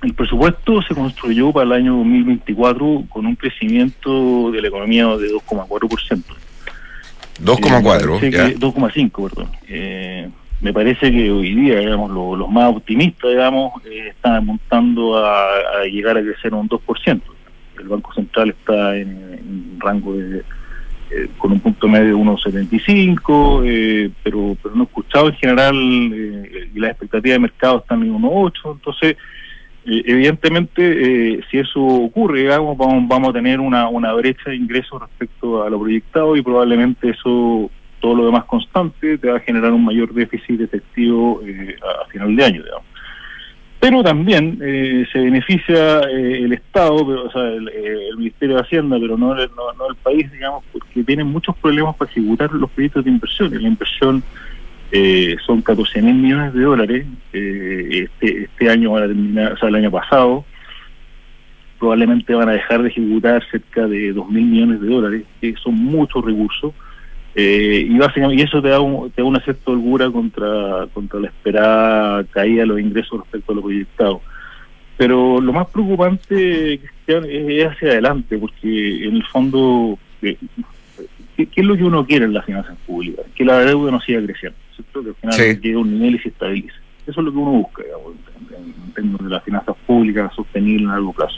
[0.02, 5.30] el presupuesto se construyó para el año 2024 con un crecimiento de la economía de
[5.30, 6.24] 2,4%.
[7.44, 9.52] 2,4, eh, 2,5, perdón.
[9.68, 10.30] Eh,
[10.62, 16.18] me parece que hoy día, digamos, los más optimistas, digamos, eh, están apuntando a, llegar
[16.18, 17.22] a crecer un 2%.
[17.80, 20.44] el Banco Central está en, rango de
[21.12, 25.76] eh, con un punto medio de 1,75, eh, pero, pero no he escuchado en general
[25.76, 29.16] eh, y las expectativas de mercado están en 1,8, entonces
[29.86, 35.62] evidentemente si eso ocurre, digamos, vamos, vamos a tener una, una brecha de ingresos respecto
[35.62, 39.86] a lo proyectado y probablemente eso todo lo demás constante te va a generar un
[39.86, 42.86] mayor déficit efectivo a, final de año, digamos
[43.86, 48.98] pero también eh, se beneficia eh, el Estado, o sea, eh, el, Ministerio de Hacienda,
[49.00, 49.42] pero no, no,
[49.90, 53.52] el país, digamos, porque tienen muchos problemas para ejecutar los proyectos de inversión.
[53.54, 54.24] la inversión
[55.46, 57.06] son 14 mil millones de dólares.
[57.32, 60.46] este, este año van a terminar, o sea, el año pasado,
[61.78, 65.76] probablemente van a dejar de ejecutar cerca de 2 mil millones de dólares, que son
[65.76, 66.74] muchos recursos.
[67.38, 71.20] Eh, y básicamente y eso te da, un, te da una cierta holgura contra, contra
[71.20, 74.22] la esperada caída de los ingresos respecto a lo proyectado.
[74.98, 80.38] Pero lo más preocupante, Cristian, es, hacia adelante, porque en el fondo, eh,
[81.36, 83.26] ¿qué, es lo que uno quiere en las finanzas públicas?
[83.36, 85.04] Que la deuda no siga creciendo, ¿cierto?
[85.04, 86.76] que al final llegue a un nivel y se estabilice.
[87.06, 88.14] Eso es lo que uno busca, digamos,
[88.58, 91.38] en, términos de las finanzas públicas sostenibles a largo plazo.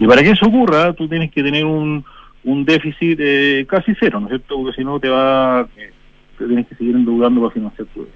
[0.00, 2.04] Y para que eso ocurra, tú tienes que tener un
[2.48, 4.56] un déficit eh, casi cero, ¿no es cierto?
[4.56, 5.90] Porque si no te va, eh,
[6.38, 8.06] te tienes que seguir endeudando para financiar tu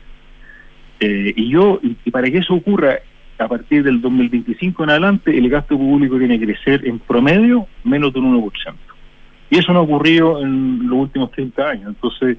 [1.01, 2.99] eh, y yo, y, para que eso ocurra,
[3.38, 8.12] a partir del 2025 en adelante, el gasto público tiene que crecer en promedio menos
[8.12, 8.75] de un 1%.
[9.51, 11.88] Y eso no ha ocurrido en los últimos 30 años.
[11.88, 12.38] Entonces,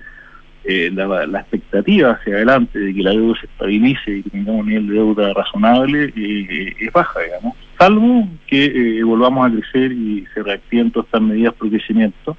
[0.63, 4.61] eh, la, la, expectativa hacia adelante de que la deuda se estabilice y que tengamos
[4.61, 10.25] un nivel de deuda razonable es baja, digamos salvo que eh, volvamos a crecer y
[10.33, 12.37] se reactiven todas estas medidas por crecimiento.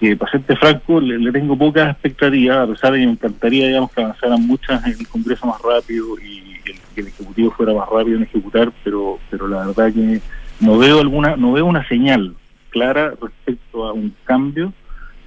[0.00, 4.02] Que, para franco, le, tengo pocas expectativas, a pesar de que me encantaría digamos, que
[4.02, 8.16] avanzaran muchas en el Congreso más rápido y el, que el Ejecutivo fuera más rápido
[8.16, 10.20] en ejecutar, pero, pero la verdad que
[10.60, 12.34] no veo alguna, no veo una señal
[12.70, 14.72] clara respecto a un cambio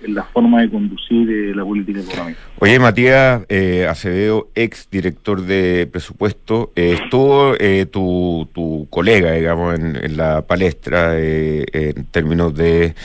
[0.04, 2.40] en la forma de conducir eh, la política económica.
[2.60, 9.76] Oye, Matías eh, Acevedo, ex director de presupuesto, eh, estuvo eh, tu, tu colega, digamos,
[9.76, 12.96] en, la palestra en términos de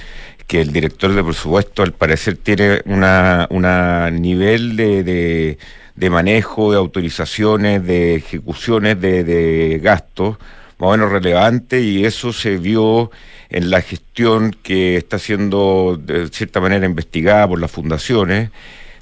[0.46, 5.58] que el director de presupuesto al parecer tiene una, una nivel de, de,
[5.96, 10.36] de manejo, de autorizaciones, de ejecuciones de gastos
[10.82, 13.12] más o menos relevante y eso se vio
[13.50, 18.50] en la gestión que está siendo de cierta manera investigada por las fundaciones,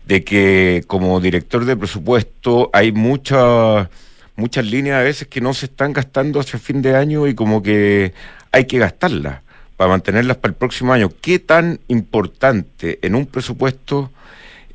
[0.05, 3.89] de que como director de presupuesto hay muchas
[4.37, 7.63] muchas líneas a veces que no se están gastando hacia fin de año y como
[7.63, 8.13] que
[8.53, 9.41] hay que gastarlas
[9.79, 11.11] para mantenerlas para el próximo año.
[11.23, 14.11] ¿Qué tan importante en un presupuesto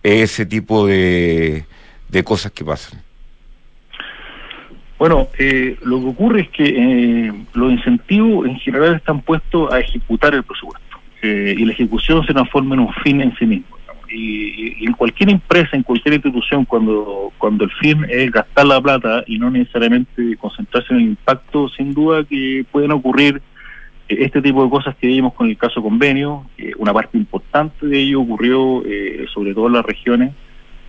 [0.02, 1.66] es ese tipo de,
[2.10, 3.05] de cosas que pasan?
[4.98, 9.80] Bueno, eh, lo que ocurre es que eh, los incentivos en general están puestos a
[9.80, 13.76] ejecutar el presupuesto eh, y la ejecución se transforma en un fin en sí mismo.
[14.10, 19.24] Y, en cualquier empresa, en cualquier institución, cuando, cuando el fin es gastar la plata
[19.28, 23.42] y no necesariamente concentrarse en el impacto, sin duda que pueden ocurrir
[24.08, 26.46] este tipo de cosas que vimos con el caso convenio.
[26.78, 28.84] una parte importante de ello ocurrió
[29.34, 30.32] sobre todo en las regiones,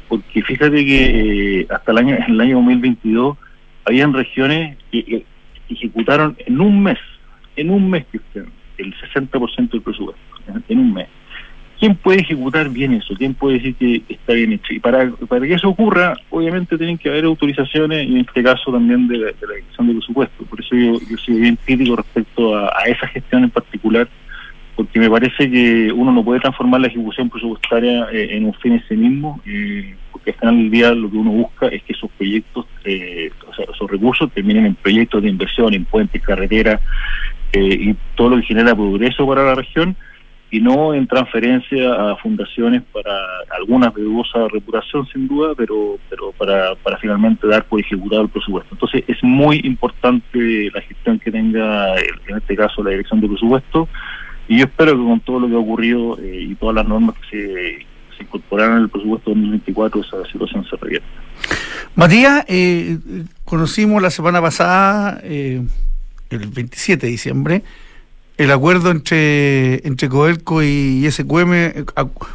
[0.09, 3.39] porque fíjate que hasta el año, en el año 2022
[3.87, 5.25] habían regiones que,
[5.69, 6.99] ejecutaron en un mes,
[7.57, 8.07] en un mes,
[8.79, 10.21] el 60% del presupuesto,
[10.69, 11.09] en un mes.
[11.79, 13.15] ¿Quién puede ejecutar bien eso?
[13.19, 14.73] ¿Quién puede decir que está bien hecho?
[14.73, 18.73] Y para, para que eso ocurra, obviamente tienen que haber autorizaciones, y en este caso
[18.73, 20.45] también de la, de ejecución del presupuesto.
[20.45, 24.09] Por eso yo, soy bien crítico respecto a, esa gestión en particular,
[24.75, 28.73] porque me parece que uno no puede transformar la ejecución presupuestaria eh, en un fin
[28.73, 29.41] en sí mismo.
[29.45, 29.95] Eh,
[30.27, 33.55] porque al final del día lo que uno busca es que esos proyectos, eh, o
[33.55, 36.81] sea, esos recursos terminen en proyectos de inversión, en puentes, carreteras
[37.53, 39.97] eh, y todo lo que genera progreso para la región
[40.51, 43.13] y no en transferencia a fundaciones para
[43.57, 48.29] algunas de dudosa reputación sin duda, pero pero para, para finalmente dar por ejecutado el
[48.29, 48.75] presupuesto.
[48.75, 53.89] Entonces es muy importante la gestión que tenga, en este caso, la dirección de presupuesto,
[54.49, 57.17] y yo espero que con todo lo que ha ocurrido eh, y todas las normas
[57.19, 57.87] que se
[58.17, 58.25] se
[58.65, 61.07] en el presupuesto 2024 esa situación se revierta.
[61.95, 62.99] Matías, eh,
[63.45, 65.63] conocimos la semana pasada, eh,
[66.31, 67.63] el 27 de diciembre,
[68.37, 71.85] el acuerdo entre, entre Codelco y SQM, eh,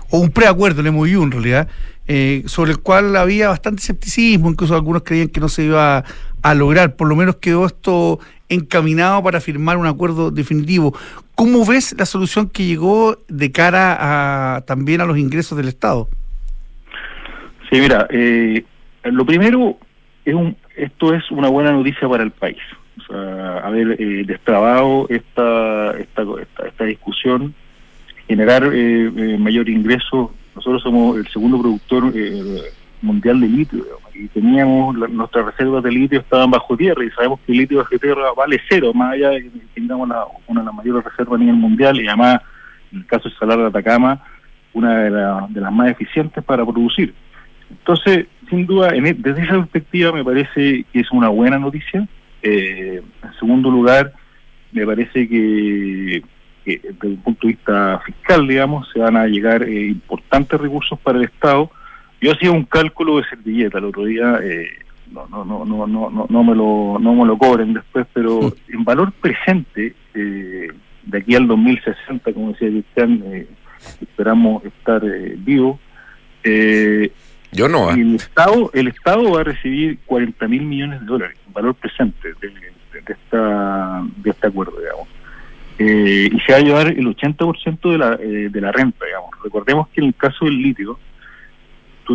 [0.10, 1.68] o un preacuerdo, el MOU en realidad,
[2.08, 6.04] eh, sobre el cual había bastante escepticismo, incluso algunos creían que no se iba
[6.42, 8.20] a lograr, por lo menos quedó esto
[8.52, 10.96] encaminado para firmar un acuerdo definitivo.
[11.36, 16.08] ¿Cómo ves la solución que llegó de cara a, también a los ingresos del Estado?
[17.70, 18.64] Sí, mira, eh,
[19.06, 19.78] lo primero
[20.26, 22.58] es un, esto es una buena noticia para el país.
[23.00, 26.24] o sea, haber eh, destrabado esta, esta,
[26.66, 27.54] esta, discusión,
[28.28, 30.34] generar eh, eh, mayor ingreso.
[30.56, 32.14] Nosotros somos el segundo productor
[33.02, 37.52] mundial de litio y teníamos nuestras reservas de litio estaban bajo tierra y sabemos que
[37.52, 40.10] el litio bajo tierra vale cero, más allá de que tengamos
[40.48, 42.42] una de las mayores reservas a nivel mundial y además,
[42.92, 44.24] en el caso del Salar de Atacama,
[44.74, 45.10] una de,
[45.50, 47.14] de las más eficientes para producir.
[47.70, 52.08] Entonces, sin duda, en, e, desde esa perspectiva me parece que es una buena noticia.
[52.44, 54.14] Eh, en segundo lugar,
[54.72, 56.22] me parece que,
[56.66, 61.18] desde el punto de vista fiscal, digamos, se van a llegar eh, importantes recursos para
[61.18, 61.72] el Estado.
[62.22, 64.70] Yo hacía un cálculo de servilleta el otro día, eh,
[65.12, 68.84] no, no, no, no, no, no, me lo, no me lo cobren después, pero en
[68.86, 73.48] valor presente, de aquí al 2060, como decía Cristian,
[74.02, 75.02] esperamos estar
[75.40, 75.80] vivos.
[76.44, 77.12] Eh,
[77.52, 77.92] yo no.
[77.92, 77.96] ¿eh?
[77.96, 82.30] el Estado, el Estado va a recibir 40 mil millones de dólares, en valor presente
[82.40, 82.52] de,
[83.08, 85.08] esta, de este acuerdo, digamos.
[85.78, 89.32] Eh, y se va a llevar el 80% de la, eh, de la renta, digamos.
[89.44, 90.98] Recordemos que en el caso del litio,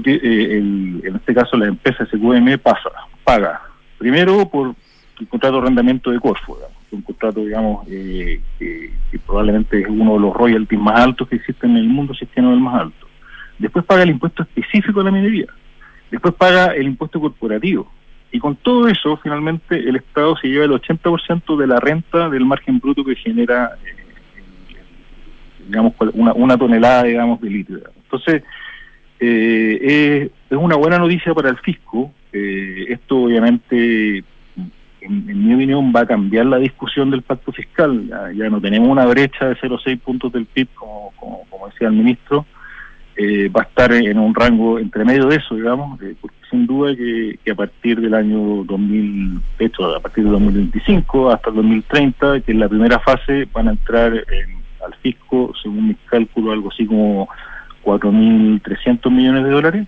[0.01, 2.91] tú, en este caso la empresa SQM pasa,
[3.25, 3.61] paga,
[3.99, 4.75] primero por
[5.19, 6.59] el contrato de arrendamiento de Corfo,
[6.91, 11.73] un contrato, digamos, que, que, probablemente es uno de los royalties más altos que existen
[11.73, 13.07] en el mundo, si es que no el más alto
[13.59, 15.47] después paga el impuesto específico de la minería,
[16.11, 17.91] después paga el impuesto corporativo.
[18.33, 22.45] Y con todo eso, finalmente, el Estado se lleva el 80% de la renta del
[22.45, 24.85] margen bruto que genera, eh,
[25.69, 27.79] digamos, una, una, tonelada, digamos, de litio.
[27.97, 28.43] Entonces,
[29.21, 32.13] eh, es, una buena noticia para el fisco.
[32.33, 34.25] Eh, esto, obviamente,
[35.01, 38.09] en, mi opinión, va a cambiar la discusión del pacto fiscal.
[38.35, 41.13] Ya, no tenemos una brecha de 0,6 puntos del PIB, como,
[41.49, 42.47] como decía el ministro,
[43.17, 46.67] eh, va a estar en un rango entre medio de eso, digamos, eh, porque sin
[46.67, 51.57] duda que, a partir del año 2000, de hecho, a partir del 2025 hasta el
[51.57, 56.69] 2030, que en la primera fase van a entrar al fisco, según mis cálculos, algo
[56.71, 57.27] así como
[57.87, 59.87] 4.300 millones de dólares.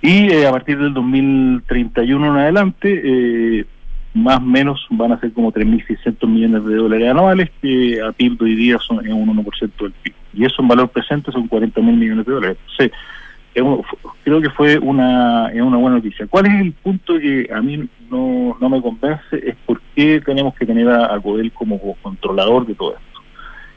[0.00, 3.66] Y eh, a partir del 2031 en adelante,
[4.14, 8.40] más o menos van a ser como 3.600 millones de dólares anuales, que a PIB
[8.40, 11.80] hoy día son en un 1% del PIB y eso en valor presente son 40
[11.80, 12.58] mil millones de dólares.
[12.62, 12.92] Entonces,
[14.24, 16.26] creo que fue una, una buena noticia.
[16.28, 19.22] ¿Cuál es el punto que a mí no, no me convence?
[19.32, 21.20] Es por qué tenemos que tener a, a
[21.54, 23.09] como controlador de todo esto.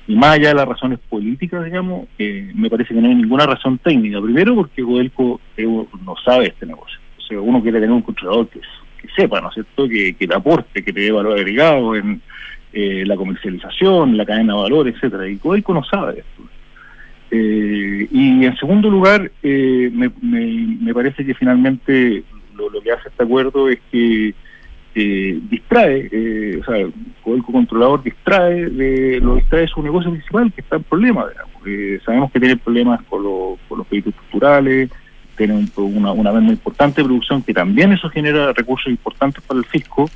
[0.08, 3.46] Y más allá de las razones políticas, digamos, eh, me parece que no hay ninguna
[3.46, 4.22] razón técnica.
[4.22, 7.00] Primero porque Godelco no sabe este negocio.
[7.18, 8.60] O sea, uno quiere tener un controlador que,
[9.02, 12.22] que sepa, ¿no es cierto?, que, que aporte, que le dé valor agregado en
[12.74, 15.28] eh, la comercialización, la cadena de valor, etcétera.
[15.30, 16.44] Y Codelco no sabe esto.
[17.36, 22.24] Eh, y en segundo lugar, eh, me, me, parece que finalmente
[22.56, 24.36] lo, que hace este acuerdo es que
[24.94, 26.10] distrae,
[26.62, 26.88] o sea,
[27.24, 31.28] Codelco Controlador distrae, de, lo distrae su negocio principal, que está en problemas.
[32.06, 33.24] sabemos que tiene problemas con,
[33.68, 34.90] con los proyectos estructurales,
[35.36, 39.60] tiene una, una vez muy importante de producción que también eso genera recursos importantes para
[39.60, 40.10] el fisco.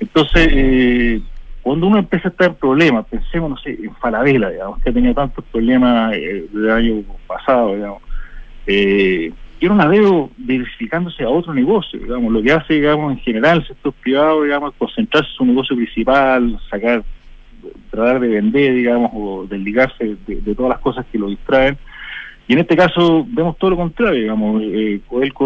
[0.00, 1.20] Entonces, eh,
[1.62, 4.92] cuando uno empieza a estar en problemas, pensemos, no sé, en Falabella, digamos, que ha
[4.92, 8.02] tenido tantos problemas eh, del año pasado, digamos,
[8.66, 9.32] eh,
[9.68, 13.66] no la veo diversificándose a otro negocio, digamos, lo que hace, digamos, en general el
[13.66, 17.04] sector privado, digamos, concentrarse en su negocio principal, sacar,
[17.90, 21.76] tratar de vender, digamos, o desligarse de, todas las cosas que lo distraen.
[22.46, 25.00] Y en este caso vemos todo lo contrario, digamos, eh,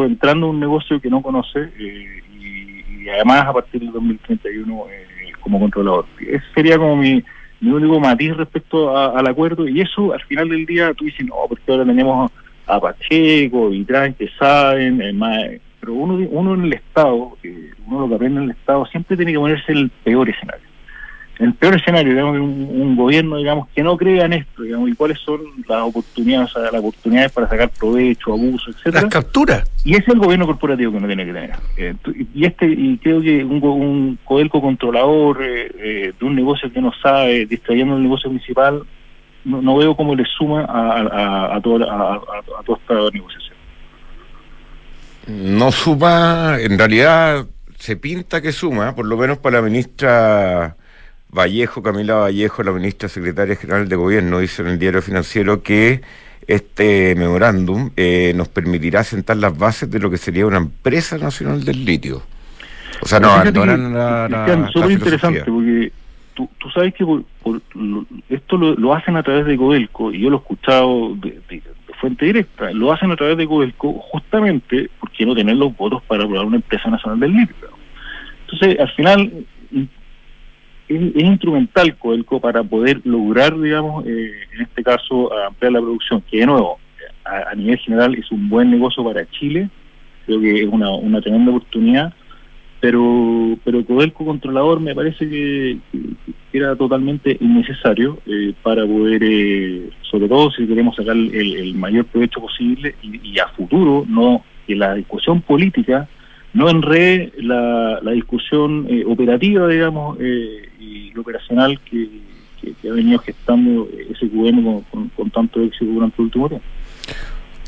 [0.07, 5.33] entrando en un negocio que no conoce eh, y, además a partir del 2031 eh,
[5.41, 6.07] como controlador.
[6.21, 7.23] Ese sería como mi,
[7.61, 11.37] mi único matiz respecto al acuerdo y eso al final del día tú dices, no,
[11.49, 12.31] porque ahora tenemos
[12.69, 14.99] a Pacheco y Tran que saben,
[15.81, 17.37] pero uno, uno en el Estado,
[17.87, 20.69] uno lo que aprende en el Estado siempre tiene que ponerse el peor escenario
[21.39, 24.95] el peor escenario, digamos, un, un gobierno, digamos, que no crea en esto, digamos, y
[24.95, 29.03] cuáles son las oportunidades, las oportunidades para sacar provecho, abuso, etcétera.
[29.03, 29.71] Las capturas.
[29.85, 31.53] Y ese es el gobierno corporativo que uno tiene que tener.
[31.77, 31.95] Eh,
[32.35, 36.81] y este, y creo que un, un codelco controlador eh, eh, de un negocio que
[36.81, 38.83] no sabe, distrayendo el negocio principal,
[39.49, 43.57] no, veo cómo le suma a, a, a, toda, a toda esta negociación.
[45.27, 47.47] No suma, en realidad
[47.79, 50.77] se pinta que suma, por lo menos para la ministra
[51.31, 56.01] Vallejo, Camila Vallejo, la ministra secretaria general de gobierno, dice en el diario financiero que
[56.47, 61.65] este memorándum eh, nos permitirá sentar las bases de lo que sería una empresa nacional
[61.65, 62.23] del litio.
[63.03, 65.93] O sea, no abandonan la, Súper interesante, porque
[66.47, 67.05] tú, sabes que
[68.29, 71.63] esto lo, hacen a través de Codelco, y yo lo he escuchado de,
[72.01, 76.25] fuente directa, lo hacen a través de Codelco justamente porque no tener los votos para
[76.25, 77.69] aprobar una empresa nacional del litio.
[78.43, 79.33] Entonces, al final,
[80.89, 86.39] es, instrumental Coelco para poder lograr, digamos, eh, en este caso, ampliar la producción, que
[86.39, 86.79] de nuevo,
[87.25, 89.69] a, nivel general es un buen negocio para Chile,
[90.25, 92.15] creo que es una, una tremenda oportunidad,
[92.81, 95.79] pero pero Codelco controlador me parece que,
[96.53, 102.41] era totalmente innecesario eh, para poder, eh, sobre todo si queremos sacar el, mayor provecho
[102.41, 106.09] posible y, a futuro no que la discusión política
[106.55, 112.09] no enrede la, la discusión eh, operativa, digamos, y operacional que,
[112.89, 116.67] ha venido gestando ese gobierno con, tanto éxito durante el último tiempo.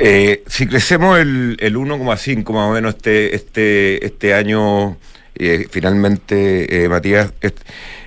[0.02, 4.96] Eh, si crecemos el, el 1,5 más o menos este, este, este año,
[5.34, 7.34] eh, finalmente, eh, Matías,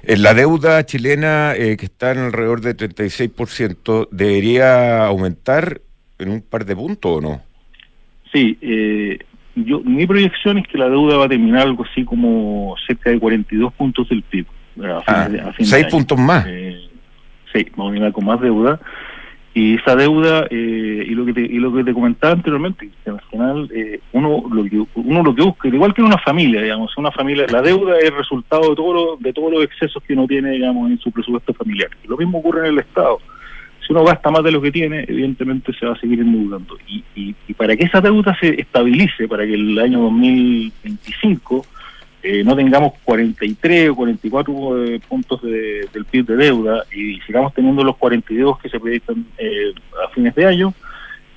[0.01, 5.81] en la deuda chilena que está en alrededor de 36%, ¿debería aumentar
[6.17, 7.41] en un par de puntos o no?
[8.31, 8.57] Sí,
[9.55, 13.19] yo, mi proyección es que la deuda va a terminar algo así como cerca de
[13.19, 14.47] 42 puntos del PIB.
[15.05, 15.29] A
[15.59, 16.43] ¿Seis puntos más?
[16.43, 18.79] sí, vamos a terminar con más deuda
[19.55, 23.21] y esa deuda eh, y lo que te, y lo que te comentaba anteriormente al
[23.29, 26.97] final eh, uno lo que uno lo que busca igual que en una familia digamos
[26.97, 30.51] una familia la deuda es resultado de todo de todos los excesos que uno tiene
[30.51, 31.89] digamos en su presupuesto familiar.
[32.07, 33.19] Lo mismo ocurre en el estado.
[33.85, 36.77] Si uno gasta más de lo que tiene evidentemente se va a seguir endeudando.
[36.87, 41.65] Y, y, y para que esa deuda se estabilice para que el año 2025
[42.23, 47.53] eh, no tengamos 43 o 44 eh, puntos de, del PIB de deuda y sigamos
[47.53, 50.73] teniendo los 42 que se proyectan eh, a fines de año,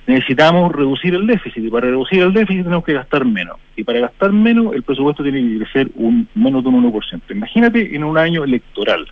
[0.05, 3.57] necesitamos reducir el déficit y para reducir el déficit tenemos que gastar menos.
[3.75, 7.21] Y para gastar menos el presupuesto tiene que crecer un menos de un 1%.
[7.31, 9.05] Imagínate en un año electoral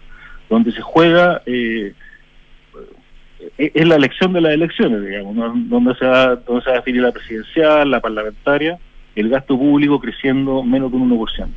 [0.49, 1.41] donde se juega...
[1.45, 1.93] Eh,
[3.57, 5.35] es la elección de las elecciones, digamos,
[5.69, 8.79] donde se, va, donde se va a definir la presidencial, la parlamentaria,
[9.15, 11.47] el gasto público creciendo menos de un 1%.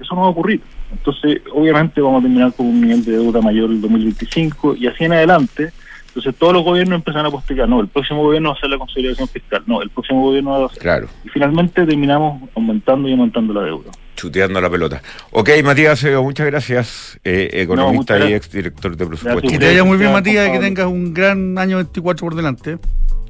[0.00, 0.60] Eso no va a ocurrir.
[0.92, 5.04] Entonces, obviamente vamos a terminar con un nivel de deuda mayor el 2025 y así
[5.04, 5.72] en adelante.
[6.08, 7.68] Entonces, todos los gobiernos empiezan a postergar.
[7.68, 9.62] No, el próximo gobierno va a hacer la consolidación fiscal.
[9.66, 10.78] No, el próximo gobierno va a hacer.
[10.78, 11.08] Claro.
[11.24, 13.90] Y finalmente terminamos aumentando y aumentando la deuda.
[14.14, 15.02] Chuteando la pelota.
[15.30, 17.20] Ok, Matías, muchas gracias.
[17.22, 19.48] Eh, economista y exdirector de presupuesto.
[19.48, 22.78] Que te vaya muy bien, Matías, y que tengas un gran año 24 por delante.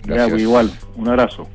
[0.05, 0.31] Gracias.
[0.31, 1.49] Pues, igual, un abrazo.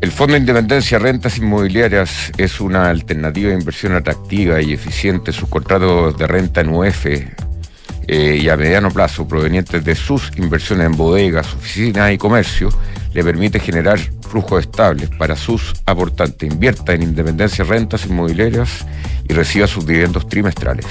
[0.00, 5.32] El Fondo de Independencia Rentas Inmobiliarias es una alternativa de inversión atractiva y eficiente.
[5.32, 10.86] Sus contratos de renta en UF eh, y a mediano plazo provenientes de sus inversiones
[10.86, 12.68] en bodegas, oficinas y comercio
[13.12, 13.98] le permite generar
[14.30, 16.48] flujos estables para sus aportantes.
[16.48, 18.86] Invierta en Independencia Rentas Inmobiliarias
[19.28, 20.86] y reciba sus dividendos trimestrales.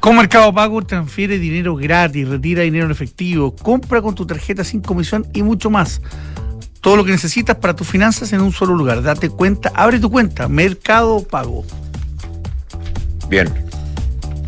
[0.00, 4.82] Con Mercado Pago transfiere dinero gratis, retira dinero en efectivo, compra con tu tarjeta sin
[4.82, 6.02] comisión y mucho más
[6.80, 9.02] todo lo que necesitas para tus finanzas en un solo lugar.
[9.02, 11.64] Date cuenta, abre tu cuenta, Mercado Pago.
[13.28, 13.48] Bien.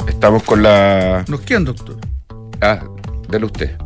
[0.08, 1.24] Estamos con la.
[1.28, 1.96] ¿Nos quién, doctor?
[2.60, 2.80] Ah,
[3.28, 3.76] dele usted.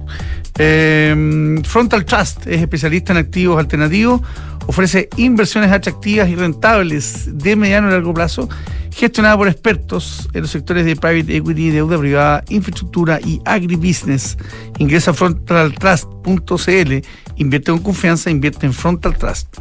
[0.58, 4.22] Em, Frontal Trust es especialista en activos alternativos,
[4.66, 8.48] ofrece inversiones atractivas y rentables de mediano y largo plazo,
[8.90, 14.38] gestionada por expertos en los sectores de private equity, deuda privada, infraestructura y agribusiness.
[14.78, 17.06] Ingresa a frontaltrust.cl
[17.36, 19.58] Invierte con confianza, invierte en Frontal Trust.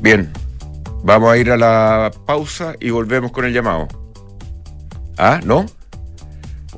[0.00, 0.30] Bien,
[1.04, 3.88] vamos a ir a la pausa y volvemos con el llamado.
[5.16, 5.40] ¿Ah?
[5.44, 5.66] ¿No?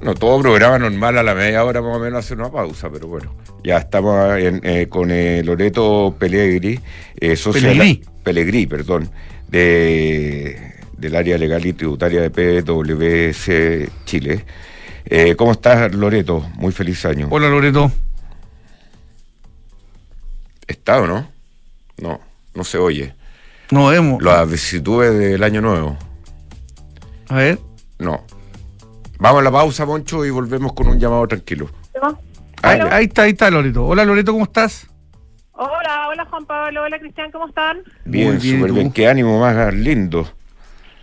[0.02, 3.06] No, todo programa normal a la media hora más o menos hace una pausa, pero
[3.06, 3.34] bueno.
[3.62, 6.80] Ya estamos eh, con eh, Loreto Pellegri,
[7.20, 8.02] eh, Pellegri.
[8.24, 9.08] Pellegri, perdón,
[9.48, 14.44] de, del área legal y tributaria de PwC Chile.
[15.04, 16.44] Eh, ¿Cómo estás, Loreto?
[16.56, 17.28] Muy feliz año.
[17.30, 17.92] Hola, Loreto.
[20.66, 21.28] ¿Está o no?
[21.98, 22.20] No,
[22.54, 23.14] no se oye.
[23.70, 24.22] No vemos.
[24.22, 25.96] Las vicisitudes del año nuevo.
[27.28, 27.58] A ver.
[27.98, 28.24] No.
[29.18, 31.70] Vamos a la pausa, Moncho, y volvemos con un llamado tranquilo.
[32.62, 33.86] Ahí, ahí, está, ahí está, Loreto.
[33.86, 34.86] Hola, Loreto, ¿cómo estás?
[35.52, 36.82] Hola, hola, Juan Pablo.
[36.82, 37.82] Hola, Cristian, ¿cómo están?
[38.04, 38.92] Bien, súper bien.
[38.92, 40.28] Qué ánimo más lindo.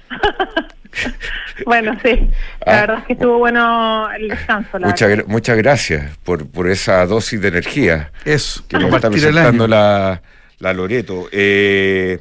[1.65, 2.29] bueno, sí.
[2.65, 2.81] La ah.
[2.81, 4.79] verdad es que estuvo bueno el descanso.
[4.79, 8.11] muchas, muchas gracias por, por esa dosis de energía.
[8.25, 8.63] Eso.
[8.67, 10.21] Que nos está presentando la,
[10.59, 11.29] la Loreto.
[11.31, 12.19] Eh,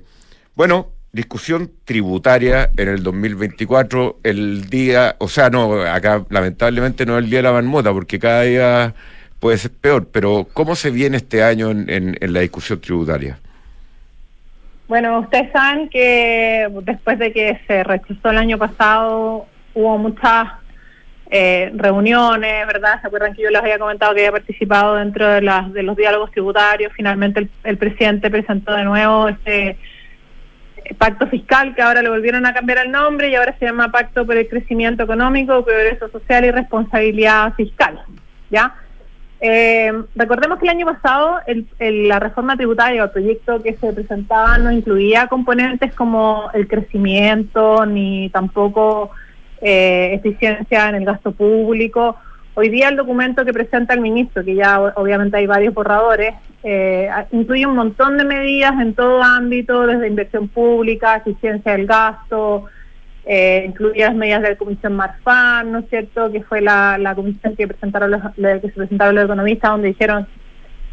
[0.55, 7.25] bueno, discusión tributaria en el 2024, el día, o sea, no, acá lamentablemente no es
[7.25, 8.95] el día de la marmota, porque cada día
[9.41, 13.39] puede ser peor, pero ¿cómo se viene este año en, en la discusión tributaria?
[14.89, 20.49] Bueno, ustedes saben que después de que se rechazó el año pasado, hubo muchas
[21.31, 22.99] eh, reuniones, ¿verdad?
[23.03, 25.95] ¿Se acuerdan que yo les había comentado que había participado dentro de, las, de los
[25.95, 26.91] diálogos tributarios?
[26.97, 29.77] Finalmente el, presidente presentó de nuevo este
[30.97, 34.25] pacto fiscal, que ahora le volvieron a cambiar el nombre y ahora se llama Pacto
[34.25, 38.01] por el Crecimiento Económico, Progreso Social y Responsabilidad Fiscal.
[38.49, 38.75] ¿Ya?
[39.41, 41.37] Eh, recordemos que el año pasado
[41.79, 47.87] la reforma tributaria o el proyecto que se presentaba no incluía componentes como el crecimiento
[47.87, 49.11] ni tampoco
[49.61, 52.17] eh, eficiencia en el gasto público.
[52.55, 56.35] Hoy día el documento que presenta el ministro, que ya obviamente hay varios borradores,
[56.65, 62.65] eh, incluye un montón de medidas en todo ámbito, desde inversión pública, eficiencia del gasto,
[63.31, 67.55] eh, incluye las medidas de la Comisión Marfan, ¿no es cierto?, que fue la, comisión
[67.57, 70.27] que presentaron los, que se presentaron los economistas, donde dijeron,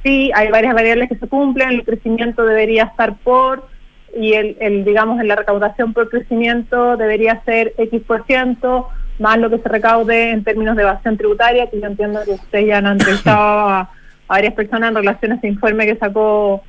[0.04, 3.70] sí, hay varias variables que se cumplen, el crecimiento debería estar por,
[4.14, 9.38] y el, el digamos, en la recaudación por crecimiento debería ser X por ciento, más
[9.38, 12.80] lo que se recaude en términos de evasión tributaria, que yo entiendo que ustedes ya
[12.80, 13.90] han entrevistado a,
[14.28, 16.64] varias personas en relación a ese informe que sacó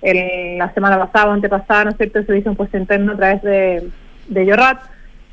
[0.00, 3.42] el, la semana pasada o antepasada, ¿no es cierto?, el Servicio Impuesto Interno a través
[3.42, 3.88] de,
[4.28, 4.78] de Yorrat.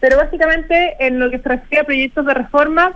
[0.06, 2.94] Pero básicamente, en lo que se refiere a proyectos de reforma,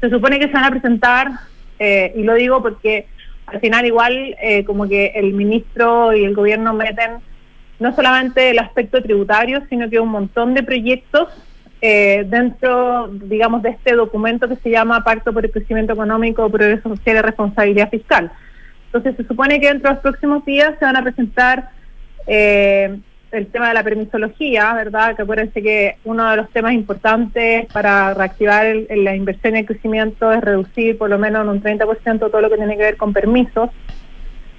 [0.00, 1.32] se supone que se van a presentar,
[1.80, 3.08] eh, y lo digo porque
[3.46, 7.14] al final igual eh, como que el ministro y el gobierno meten
[7.80, 11.26] no solamente el aspecto tributario, sino que un montón de proyectos
[11.80, 16.90] eh, dentro, digamos, de este documento que se llama Pacto por el Crecimiento Económico, Progreso
[16.90, 18.30] Social y Responsabilidad Fiscal.
[18.86, 21.70] Entonces, se supone que dentro de los próximos días se van a presentar
[22.28, 22.96] eh,
[23.32, 25.16] el tema de la permisología, ¿verdad?
[25.16, 30.32] Que acuérdense que uno de los temas importantes para reactivar la inversión y el crecimiento
[30.32, 33.12] es reducir por lo menos en un 30% todo lo que tiene que ver con
[33.12, 33.70] permisos.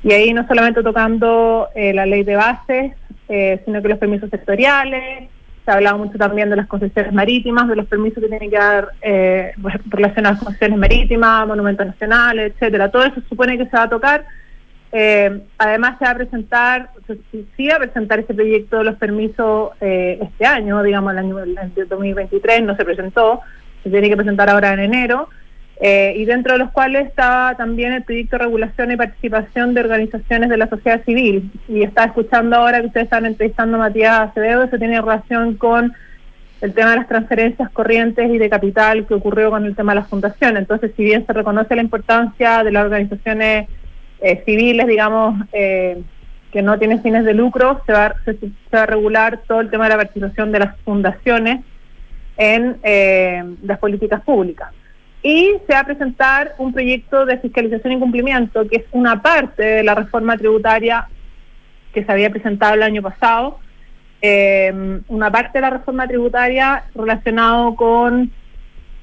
[0.03, 2.93] Y ahí no solamente tocando eh, la ley de bases,
[3.65, 5.29] sino que los permisos sectoriales,
[5.69, 8.57] se ha hablado mucho también de las concesiones marítimas, de los permisos que tienen que
[8.57, 9.53] dar eh,
[9.87, 12.89] relacionados a concesiones marítimas, monumentos nacionales, etcétera.
[12.89, 14.25] Todo eso supone que se va a tocar.
[14.91, 19.71] Eh, además se va a presentar, se, va a presentar ese proyecto de los permisos
[19.81, 21.55] eh, este año, digamos el año el
[21.87, 23.41] 2023 no se presentó,
[23.83, 25.29] se tiene que presentar ahora en enero.
[25.81, 29.79] Eh, y dentro de los cuales está también el proyecto de regulación y participación de
[29.79, 31.49] organizaciones de la sociedad civil.
[31.69, 35.93] Y está escuchando ahora que ustedes están entrevistando a Matías Acevedo, eso tiene relación con
[36.59, 40.01] el tema de las transferencias corrientes y de capital que ocurrió con el tema de
[40.01, 40.57] la fundación.
[40.57, 43.69] Entonces, si bien se reconoce la importancia de las organizaciones
[44.21, 46.01] eh, civiles, digamos, eh,
[46.51, 48.37] que no tienen fines de lucro, se va, se,
[48.73, 51.63] va a regular todo el tema de la participación de las fundaciones
[52.37, 52.79] en
[53.63, 54.69] las políticas públicas.
[55.21, 59.61] Y se va a presentar un proyecto de fiscalización y cumplimiento, que es una parte
[59.61, 61.07] de la reforma tributaria
[61.93, 63.59] que se había presentado el año pasado,
[64.21, 68.31] eh, una parte de la reforma tributaria relacionado con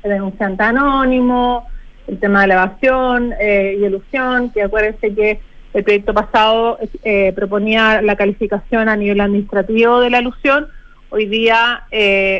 [0.02, 1.66] el denunciante anónimo,
[2.06, 5.40] el tema de la evasión eh, y elusión, que acuérdense que
[5.74, 10.68] el proyecto pasado eh, proponía la calificación a nivel administrativo de la elusión.
[11.10, 11.84] Hoy día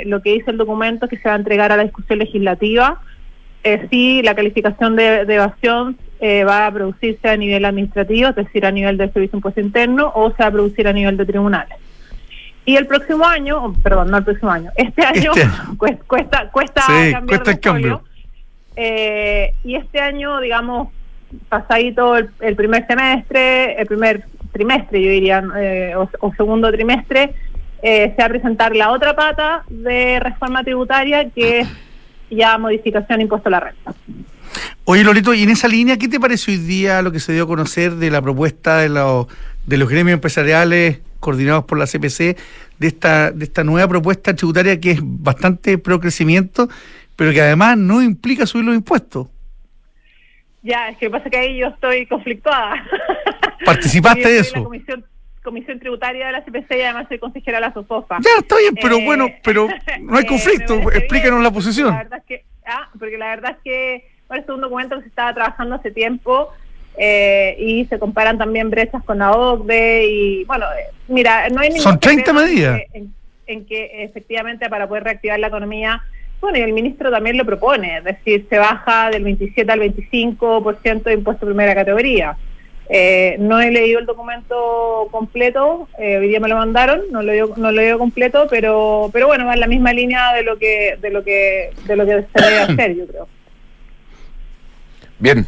[0.07, 3.01] lo que dice el documento es que se va a entregar a la discusión legislativa
[3.67, 8.65] eh, sí la calificación de, evasión eh, va a producirse a nivel administrativo, es decir,
[8.65, 11.77] a nivel del Servicio Impuesto Interno, o se va a producir a nivel de tribunales.
[12.65, 16.83] Y el próximo año, oh, perdón, no el próximo año, este año este cuesta cuesta,
[17.11, 18.05] cambiar de cambio.
[18.77, 20.89] Eh, y este año, digamos,
[21.49, 27.35] pasadito el, primer semestre, el primer trimestre, yo diría, eh, o, segundo trimestre,
[27.83, 31.69] se va a presentar la otra pata de reforma tributaria, que es
[32.31, 33.95] ya modificación impuesto a la renta.
[34.85, 37.45] Oye, Lolito, y en esa línea, ¿qué te parece hoy día lo que se dio
[37.45, 39.27] a conocer de la propuesta de, los
[39.67, 42.37] de los gremios empresariales coordinados por la CPC
[42.79, 46.69] de esta, de esta nueva propuesta tributaria que es bastante pro crecimiento,
[47.17, 49.29] pero que además no implica subir los impuestos?
[50.63, 52.85] Ya, es que pasa que ahí yo estoy conflictuada.
[53.65, 54.71] ¿Participaste de eso?
[55.43, 58.19] Comisión Tributaria de la CPC y además soy consejera de la SOFOFA.
[58.21, 59.69] Ya, está bien, pero bueno, eh, pero
[60.01, 60.75] no hay eh, conflicto.
[60.91, 61.91] Explíquenos la posición.
[61.91, 65.03] La verdad es que, ah, porque la verdad es que bueno, es un documento que
[65.03, 66.49] se estaba trabajando hace tiempo
[66.99, 70.67] eh, y se comparan también brechas con la OCDE y bueno,
[71.09, 72.81] mira, no hay ningún Son 30 medidas.
[72.93, 76.03] En, que efectivamente para poder reactivar la economía
[76.41, 81.03] bueno, y el ministro también lo propone, es decir, se baja del 27 al 25%
[81.03, 82.37] de impuesto de primera categoría.
[82.89, 87.33] Eh, no he leído el documento completo, eh, hoy día me lo mandaron, no lo
[87.33, 90.97] he no lo completo, pero pero bueno, va en la misma línea de lo que
[91.01, 93.29] de lo que de lo que se debe hacer, yo creo.
[95.19, 95.47] Bien.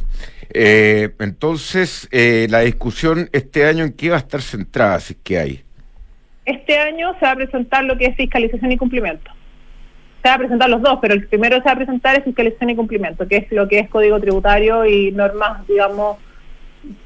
[0.50, 5.18] Eh, entonces, eh, la discusión este año en qué va a estar centrada, si es
[5.22, 5.62] que hay.
[6.44, 9.30] Este año se va a presentar lo que es fiscalización y cumplimiento.
[10.22, 12.70] Se va a presentar los dos, pero el primero se va a presentar es fiscalización
[12.70, 16.18] y cumplimiento, que es lo que es código tributario y normas, digamos,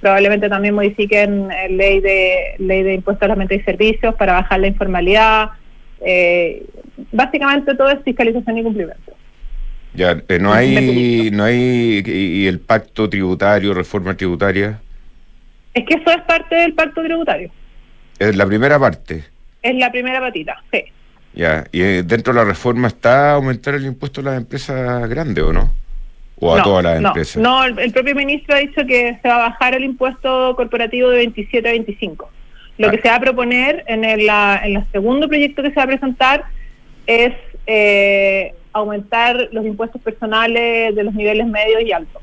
[0.01, 4.35] probablemente también modifiquen la ley de ley de impuestos a la venta y servicios para
[4.35, 5.51] bajar la informalidad.
[6.01, 6.65] Eh,
[7.13, 9.13] básicamente todo es fiscalización y cumplimiento.
[9.95, 14.81] Ya, eh, no hay, no hay y el pacto tributario, reforma tributaria.
[15.75, 17.51] Es que eso es parte del pacto tributario.
[18.19, 19.25] Es la primera parte.
[19.63, 20.85] Es la primera patita, sí.
[21.35, 25.43] Ya, y eh, dentro de la reforma está aumentar el impuesto a las empresas grandes,
[25.45, 25.73] ¿o no?
[26.39, 27.43] ¿O a todas las empresas?
[27.43, 31.19] No, el, propio ministro ha dicho que se va a bajar el impuesto corporativo de
[31.19, 32.31] 27 a 25.
[32.79, 33.01] Lo que ah.
[33.03, 36.45] se va a proponer en el, en el segundo proyecto que se va a presentar
[37.07, 37.35] es
[37.67, 42.23] eh, aumentar los impuestos personales de los niveles medios y altos.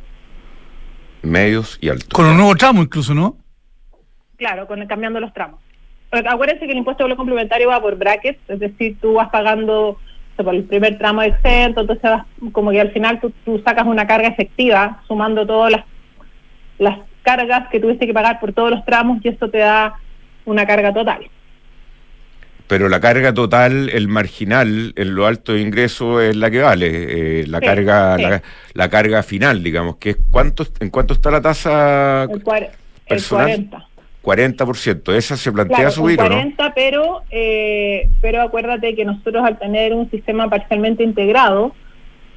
[1.21, 2.09] Medios y altos.
[2.09, 3.37] Con un nuevo tramo incluso, ¿no?
[4.37, 5.61] Claro, con cambiando los tramos.
[6.11, 9.97] Acuérdense que el impuesto de lo complementario va por brackets, es decir, tú vas pagando
[10.35, 14.07] por el primer tramo exento, entonces vas, como que al final tú, tú sacas una
[14.07, 15.83] carga efectiva, sumando todas las,
[16.77, 19.95] las cargas que tuviste que pagar por todos los tramos y esto te da
[20.45, 21.29] una carga total
[22.69, 27.41] pero la carga total, el marginal, en lo alto de ingreso es la que vale,
[27.41, 28.15] eh, la carga
[28.75, 32.43] La, carga final, digamos, que es cuánto en cuánto está la tasa el,
[33.07, 33.49] personal?
[33.49, 33.88] el 40.
[34.29, 36.73] 40%, esa se plantea subir 40, ¿no?
[36.75, 41.73] pero eh, pero acuérdate que nosotros al tener un sistema parcialmente integrado,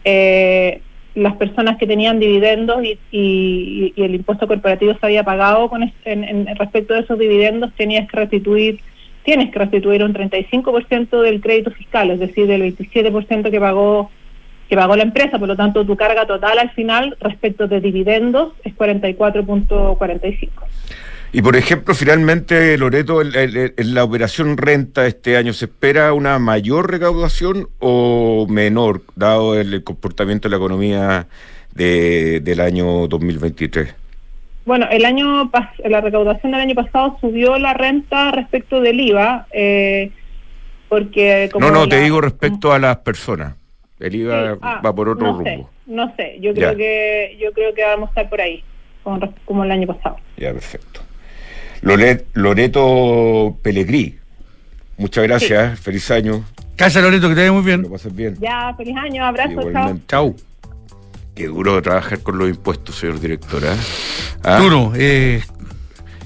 [0.05, 0.81] eh,
[1.15, 6.95] las personas que tenían dividendos y, el impuesto corporativo se había pagado con en, respecto
[6.95, 8.81] de esos dividendos tenías que restituir
[9.23, 14.11] tienes que restituir un 35% del crédito fiscal, es decir, del 27% que pagó
[14.69, 18.55] que pagó la empresa, por lo tanto tu carga total al final respecto de dividendos
[18.65, 20.49] es 44.45.
[21.35, 26.91] Y por ejemplo, finalmente, Loreto, en la operación renta este año, ¿se espera una mayor
[26.91, 31.27] recaudación o menor, dado el comportamiento de la economía
[31.75, 33.95] de, del año 2023?
[34.65, 35.51] Bueno, el año
[35.85, 40.11] la recaudación del año pasado subió la renta respecto del IVA, eh,
[40.89, 43.55] porque como no, no, te digo respecto a las personas.
[43.99, 45.71] El IVA ah, va por otro rumbo.
[45.87, 48.63] no sé, yo creo que yo creo que vamos a estar por ahí,
[49.03, 50.17] como, el año pasado.
[50.37, 51.01] Ya, perfecto.
[51.83, 54.19] Loreto Pellegrí,
[54.97, 56.45] muchas gracias, feliz año.
[56.77, 57.83] Gracias Loreto, que te vaya muy bien.
[57.83, 58.37] Lo pases bien.
[58.41, 59.99] Ya, feliz año, abrazo, chao.
[60.09, 60.37] Chao.
[61.35, 63.63] Qué duro trabajar con los impuestos, señor director.
[63.65, 63.77] ¿eh?
[64.45, 64.59] ¿Ah?
[64.59, 65.43] Duro, eh,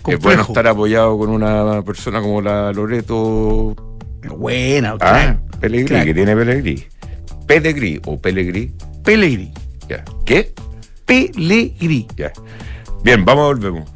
[0.06, 3.74] Es bueno estar apoyado con una persona como la Loreto.
[4.36, 6.84] Buena, ah, Pelegrí, que tiene Pelegrí.
[7.46, 8.72] Pelegrí o Pelegrí.
[9.04, 9.52] Pelegrí.
[9.88, 10.04] Ya.
[10.24, 10.52] ¿Qué?
[11.04, 12.08] Pelegrí.
[12.16, 12.32] Ya.
[13.04, 13.95] Bien, vamos, volvemos.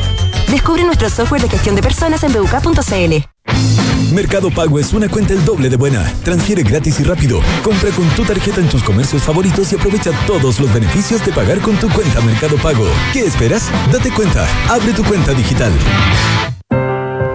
[0.51, 4.13] Descubre nuestro software de gestión de personas en buk.cl.
[4.13, 6.03] Mercado Pago es una cuenta el doble de buena.
[6.25, 7.39] Transfiere gratis y rápido.
[7.63, 11.61] Compra con tu tarjeta en tus comercios favoritos y aprovecha todos los beneficios de pagar
[11.61, 12.85] con tu cuenta Mercado Pago.
[13.13, 13.69] ¿Qué esperas?
[13.93, 14.45] Date cuenta.
[14.69, 15.71] Abre tu cuenta digital.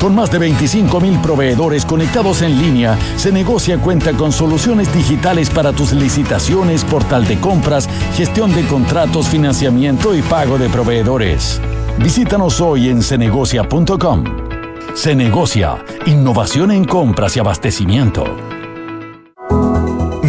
[0.00, 5.50] Con más de 25 mil proveedores conectados en línea, Se Negocia cuenta con soluciones digitales
[5.50, 7.86] para tus licitaciones, portal de compras,
[8.16, 11.60] gestión de contratos, financiamiento y pago de proveedores.
[11.98, 14.24] Visítanos hoy en cenegocia.com.
[14.94, 18.24] Se negocia, innovación en compras y abastecimiento.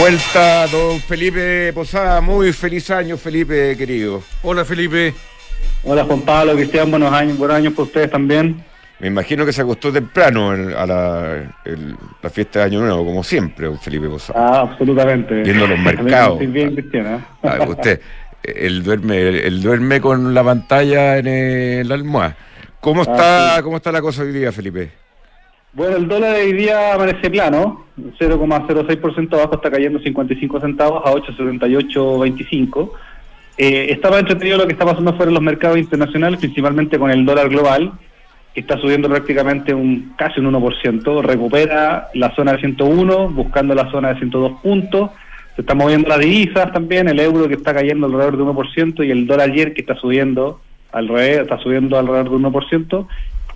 [0.00, 2.20] Vuelta, don Felipe Posada.
[2.20, 4.22] Muy feliz año, Felipe, querido.
[4.42, 5.14] Hola, Felipe.
[5.84, 8.62] Hola, Juan Pablo, Cristian, buenos años, buenos años para ustedes también.
[8.98, 11.54] Me imagino que se acostó temprano a la,
[12.22, 14.38] la, fiesta de Año Nuevo, como siempre, don Felipe Posada.
[14.40, 15.42] Ah, absolutamente.
[15.42, 16.38] Viendo los mercados.
[16.38, 17.24] bien, Cristian.
[17.42, 18.00] Ah, usted,
[18.42, 22.36] él duerme, él duerme con la pantalla en el almohada.
[22.80, 25.05] ¿Cómo ah, está, ¿Cómo está la cosa hoy día, Felipe?
[25.76, 27.84] Bueno, el dólar hoy día amanece plano,
[28.18, 32.92] 0,06% abajo, está cayendo 55 centavos a 8,7825.
[33.58, 37.26] Eh, estaba entretenido lo que está pasando fuera en los mercados internacionales, principalmente con el
[37.26, 37.92] dólar global,
[38.54, 43.90] que está subiendo prácticamente un casi un 1%, recupera la zona de 101, buscando la
[43.90, 45.10] zona de 102 puntos,
[45.56, 49.10] se están moviendo las divisas también, el euro que está cayendo alrededor de 1% y
[49.10, 50.58] el dólar ayer que está subiendo
[50.90, 53.06] al revés, está subiendo alrededor de 1%,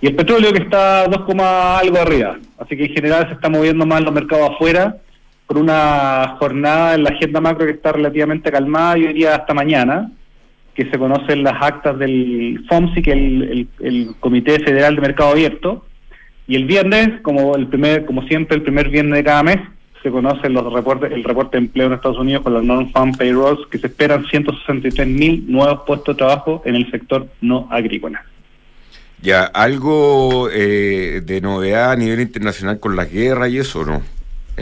[0.01, 2.39] y el petróleo que está 2, algo arriba.
[2.57, 4.97] Así que en general se está moviendo más los mercados afuera
[5.45, 9.53] por una jornada en la agenda macro que está relativamente calmada y hoy día hasta
[9.53, 10.09] mañana,
[10.73, 15.85] que se conocen las actas del FOMSI, que es el, Comité Federal de Mercado Abierto.
[16.47, 19.59] Y el viernes, como el primer, como siempre, el primer viernes de cada mes,
[20.01, 23.67] se conocen los reportes, el reporte de empleo en Estados Unidos con los non-farm payrolls,
[23.67, 28.25] que se esperan 163 mil nuevos puestos de trabajo en el sector no agrícola.
[29.21, 34.01] Ya, ¿algo eh, de novedad a nivel internacional con la guerra y eso no?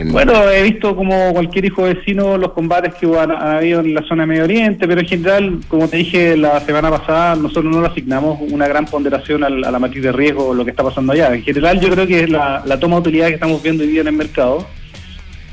[0.06, 4.24] Bueno, he visto como cualquier hijo vecino los combates que han, habido en la zona
[4.24, 7.88] de Medio Oriente, pero en general, como te dije la semana pasada, nosotros no le
[7.88, 11.34] asignamos una gran ponderación a la, matriz de riesgo o lo que está pasando allá.
[11.34, 14.02] En general, yo creo que la, la toma de utilidad que estamos viendo hoy día
[14.02, 14.66] en el mercado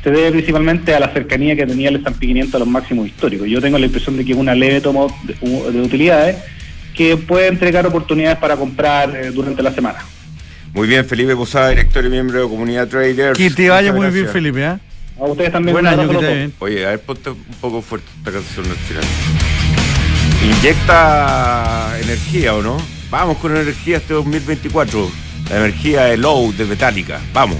[0.04, 3.48] se debe principalmente a la cercanía que tenía el S&P 500 a los máximos históricos.
[3.48, 6.36] Yo tengo la impresión de que es una leve toma de utilidades
[6.96, 9.98] que puede entregar oportunidades para comprar eh, durante la semana.
[10.72, 13.38] Muy bien, Felipe Posada, director y miembro de Comunidad Traders.
[13.38, 14.62] Que te vaya muy bien, Felipe.
[14.62, 14.78] ¿eh?
[15.18, 15.74] A ustedes también.
[15.74, 16.54] Buen año, que te bien.
[16.58, 19.04] Oye, a ver, ponte un poco fuerte esta canción al final.
[20.44, 22.76] Inyecta energía, ¿o no?
[23.10, 25.10] Vamos con energía este 2024.
[25.50, 27.20] La energía de Low de Metallica.
[27.32, 27.58] Vamos.